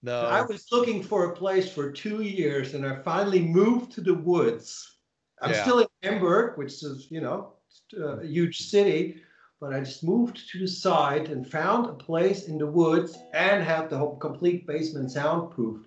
[0.02, 0.20] no.
[0.20, 4.14] I was looking for a place for two years, and I finally moved to the
[4.14, 4.98] woods.
[5.40, 5.62] I'm Yeah.
[5.62, 7.54] still in Hamburg, which is you know
[7.96, 9.22] uh, a huge city,
[9.62, 13.62] but I just moved to the side and found a place in the woods and
[13.62, 15.86] had the whole complete basement soundproofed.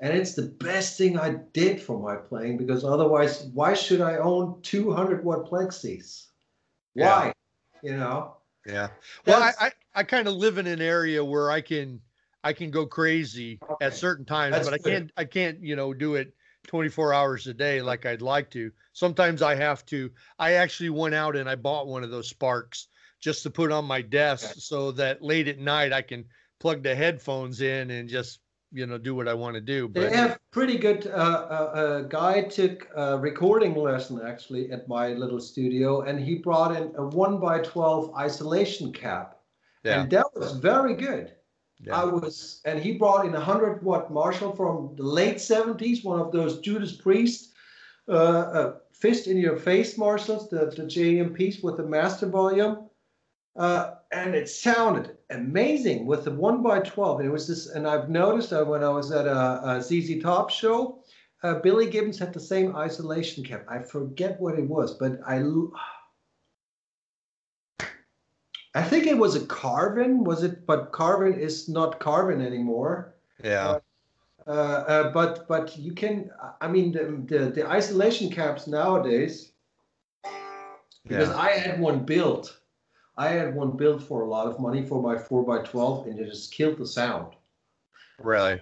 [0.00, 4.18] And it's the best thing I did for my playing because otherwise, why should I
[4.18, 6.26] own 200 watt plexis?
[6.94, 7.32] Why?
[7.82, 8.36] You know?
[8.64, 8.90] Yeah.
[9.26, 9.56] Well, I, That's-
[9.96, 12.00] I, I kind of live in an area where I can
[12.44, 13.86] I can go crazy Okay.
[13.86, 16.32] at certain times, That's but I can't I can't, you know, do it
[16.68, 18.70] 24 hours a day like I'd like to.
[18.92, 20.12] Sometimes I have to.
[20.38, 22.86] I actually went out and I bought one of those sparks
[23.26, 26.24] just to put on my desk so that late at night I can
[26.60, 28.38] plug the headphones in and just,
[28.70, 29.90] you know, do what I want to do.
[29.92, 31.08] They have pretty good.
[31.08, 36.36] Uh, uh, a guy took a recording lesson actually at my little studio, and he
[36.36, 39.38] brought in a one by twelve isolation cap,
[39.82, 40.02] yeah.
[40.02, 41.32] and that was very good.
[41.80, 42.00] yeah.
[42.00, 46.20] I was, and he brought in a hundred watt Marshall from the late seventies, one
[46.20, 47.54] of those Judas Priest,
[48.08, 48.12] uh,
[48.58, 52.85] uh, fist in your face Marshalls, the the JMPs with the master volume,
[53.56, 57.20] uh, and it sounded amazing with the one by twelve.
[57.20, 60.22] And it was this, and I've noticed that when I was at a, a ZZ
[60.22, 61.02] Top show,
[61.42, 63.64] uh, Billy Gibbons had the same isolation cap.
[63.68, 65.42] I forget what it was, but I,
[68.74, 70.66] I think it was a Carvin, was it?
[70.66, 73.14] But Carvin is not Carvin anymore.
[73.42, 73.78] yeah.
[74.48, 74.50] Uh,
[74.86, 76.30] uh, but but you can,
[76.60, 79.52] I mean, the, the the isolation caps nowadays.
[81.02, 81.36] Because Yeah.
[81.36, 82.56] I had one built,
[83.16, 86.18] I had one built for a lot of money for my four x twelve, and
[86.18, 87.34] it just killed the sound.
[88.18, 88.60] Really.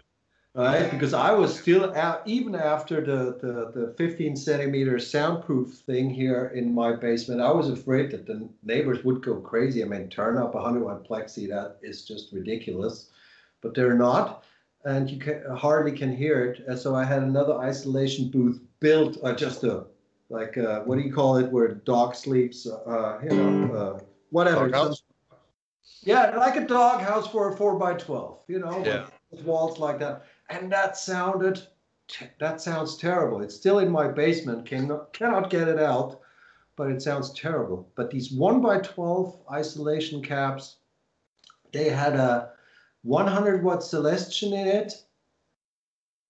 [0.56, 6.08] Right, because I was still out even after the, the the 15 centimeter soundproof thing
[6.08, 7.40] here in my basement.
[7.40, 9.82] I was afraid that the neighbors would go crazy.
[9.82, 13.10] I mean, turn up a 100 watt plexi, that is just ridiculous.
[13.62, 14.44] But they're not,
[14.84, 16.64] and you can hardly can hear it.
[16.68, 19.86] And so I had another isolation booth built, uh, just a
[20.28, 22.64] like uh, what do you call it, where the dog sleeps?
[22.68, 24.00] Uh, you know, uh,
[24.34, 24.68] whatever.
[24.68, 25.02] Doghouse?
[26.02, 28.40] Yeah, like a dog house for a four by twelve.
[28.48, 29.06] You know, with- Yeah.
[29.30, 31.66] with walls like that, and that sounded.
[32.38, 33.40] That sounds terrible.
[33.40, 34.66] It's still in my basement.
[34.66, 36.20] Cannot cannot get it out,
[36.76, 37.88] but it sounds terrible.
[37.94, 40.76] But these one by twelve isolation caps,
[41.72, 42.50] they had a
[43.02, 44.92] 100 watt Celestion in it.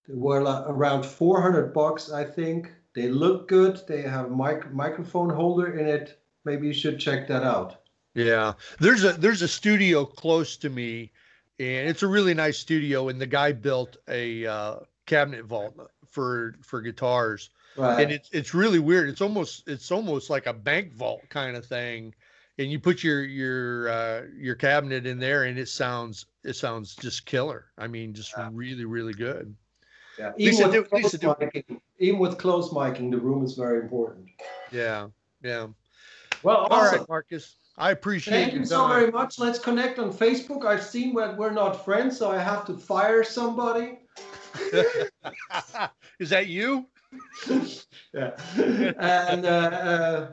[0.08, 2.72] They were like around 400 bucks, I think.
[2.94, 3.80] They look good.
[3.88, 6.20] They have mic- microphone holder in it.
[6.44, 7.76] Maybe you should check that out.
[8.14, 11.10] Yeah, there's a there's a studio close to me,
[11.58, 13.08] and it's a really nice studio.
[13.08, 15.74] And the guy built a uh, cabinet vault
[16.08, 18.00] for for guitars, Right.
[18.04, 19.08] and it's it's really weird.
[19.08, 22.14] It's almost it's almost like a bank vault kind of thing,
[22.58, 26.94] and you put your your uh, your cabinet in there, and it sounds it sounds
[26.94, 27.66] just killer.
[27.78, 29.52] I mean, just really really good.
[30.16, 33.54] Yeah, Lisa, even, do- with Lisa, do- miking, even with close miking, the room is
[33.54, 34.28] very important.
[34.70, 35.08] Yeah,
[35.42, 35.66] yeah.
[36.44, 37.00] Well, All awesome.
[37.00, 37.56] right, Marcus.
[37.76, 39.00] I appreciate Thank you so time.
[39.00, 39.38] very much.
[39.38, 40.64] Let's connect on Facebook.
[40.64, 43.98] I've seen that we're not friends, so I have to fire somebody.
[46.18, 46.86] Is that you?
[48.12, 48.30] Yeah.
[48.56, 50.26] And uh, uh,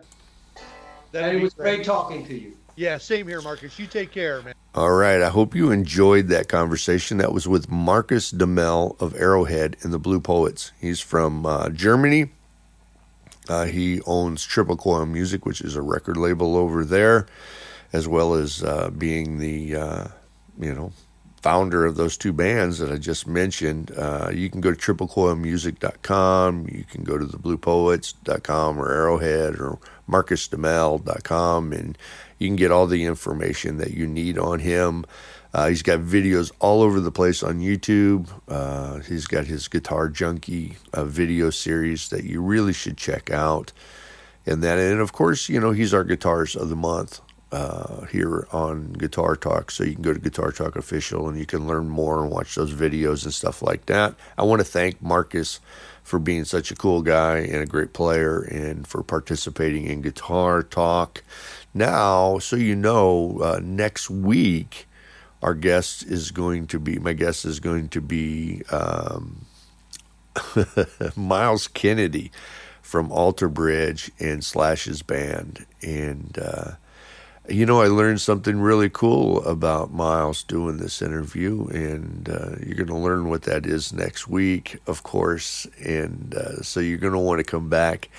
[1.16, 2.56] and it be was great talking to you.
[2.76, 3.78] Yeah, same here, Marcus.
[3.80, 4.54] You take care, man.
[4.76, 5.22] All right.
[5.22, 7.18] I hope you enjoyed that conversation.
[7.18, 10.72] That was with Marcus Deml of Errorhead and the Blue Poets.
[10.80, 12.32] He's from uh, Germany.
[13.50, 17.26] Uh, he owns Triple Coil Music, which is a record label over there,
[17.92, 20.08] as well as uh, being the, uh,
[20.60, 20.92] you know,
[21.42, 23.92] founder of those two bands that I just mentioned.
[23.98, 26.68] Uh, you can go to triplecoilmusic.com.
[26.72, 31.98] You can go to thebluepoets.com or Errorhead or marcusdeml.com and
[32.38, 35.06] you can get all the information that you need on him.
[35.54, 38.30] Uh, he's got videos all over the place on YouTube.
[38.48, 43.74] Uh, he's got his Guitar Junkie uh, video series that you really should check out.
[44.46, 47.22] And that, and of course, you know, he's our guitars of the month
[47.52, 49.72] uh, here on Guitar Talk.
[49.72, 52.56] So you can go to Guitar Talk Official and you can learn more and watch
[52.56, 54.16] those videos and stuff like that.
[54.38, 55.60] I want to thank Marcus
[56.02, 60.64] for being such a cool guy and a great player and for participating in Guitar
[60.64, 61.24] Talk.
[61.74, 64.88] Now, so you know, uh, next week,
[65.42, 69.46] our guest is going to be, my guest is going to be um,
[71.16, 72.32] Myles Kennedy
[72.82, 75.66] from Alter Bridge and Slash's band.
[75.82, 76.72] And, uh,
[77.50, 82.76] you know, I learned something really cool about Myles doing this interview, and uh, you're
[82.76, 85.66] going to learn what that is next week, of course.
[85.84, 88.10] And uh, so you're going to want to come back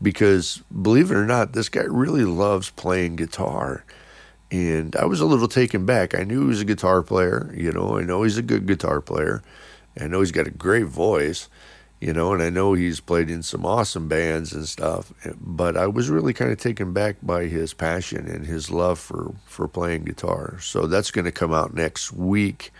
[0.00, 3.84] because, believe it or not, this guy really loves playing guitar.
[4.50, 6.14] And I was a little taken back.
[6.14, 9.00] I knew he was a guitar player, you know, I know he's a good guitar
[9.00, 9.42] player.
[10.00, 11.48] I know he's got a great voice
[12.00, 15.86] you know, and I know he's played in some awesome bands and stuff, but I
[15.86, 20.04] was really kind of taken back by his passion and his love for, for playing
[20.04, 20.58] guitar.
[20.60, 22.72] So that's going to come out next week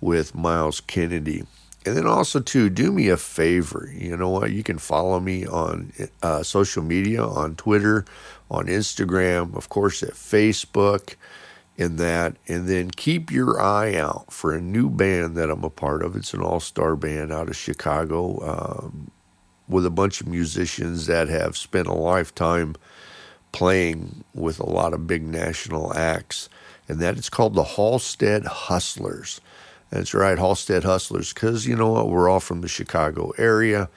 [0.00, 1.44] with Myles Kennedy.
[1.86, 3.90] And then also, too, do me a favor.
[3.94, 4.50] You know what?
[4.50, 8.04] You can follow me on uh, social media, on Twitter,
[8.50, 11.14] on Instagram, of course, at Facebook
[11.78, 12.36] and that.
[12.48, 16.16] And then keep your eye out for a new band that I'm a part of.
[16.16, 19.10] It's an all star band out of Chicago um,
[19.68, 22.74] with a bunch of musicians that have spent a lifetime
[23.52, 26.48] playing with a lot of big national acts.
[26.88, 29.40] And that it's called the Halstead Hustlers.
[29.90, 32.08] That's right, Halstead Hustlers, because you know what?
[32.08, 33.88] We're all from the Chicago area.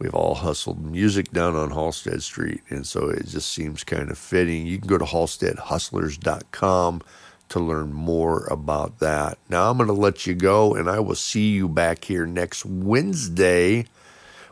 [0.00, 4.16] We've all hustled music down on Halsted Street, and so it just seems kind of
[4.16, 4.66] fitting.
[4.66, 7.02] You can go to halsteadhustlers.com
[7.50, 9.36] to learn more about that.
[9.50, 12.64] Now I'm going to let you go, and I will see you back here next
[12.64, 13.84] Wednesday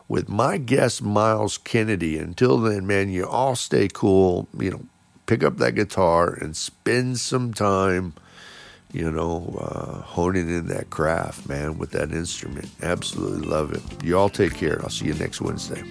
[0.07, 2.19] with my guest, Myles Kennedy.
[2.19, 4.47] Until then, man, you all stay cool.
[4.55, 4.81] You know,
[5.25, 8.13] pick up that guitar and spend some time,
[8.91, 12.69] you know, uh, honing in that craft, man, with that instrument.
[12.81, 13.81] Absolutely love it.
[14.03, 14.81] You all take care.
[14.81, 15.83] I'll see you next Wednesday.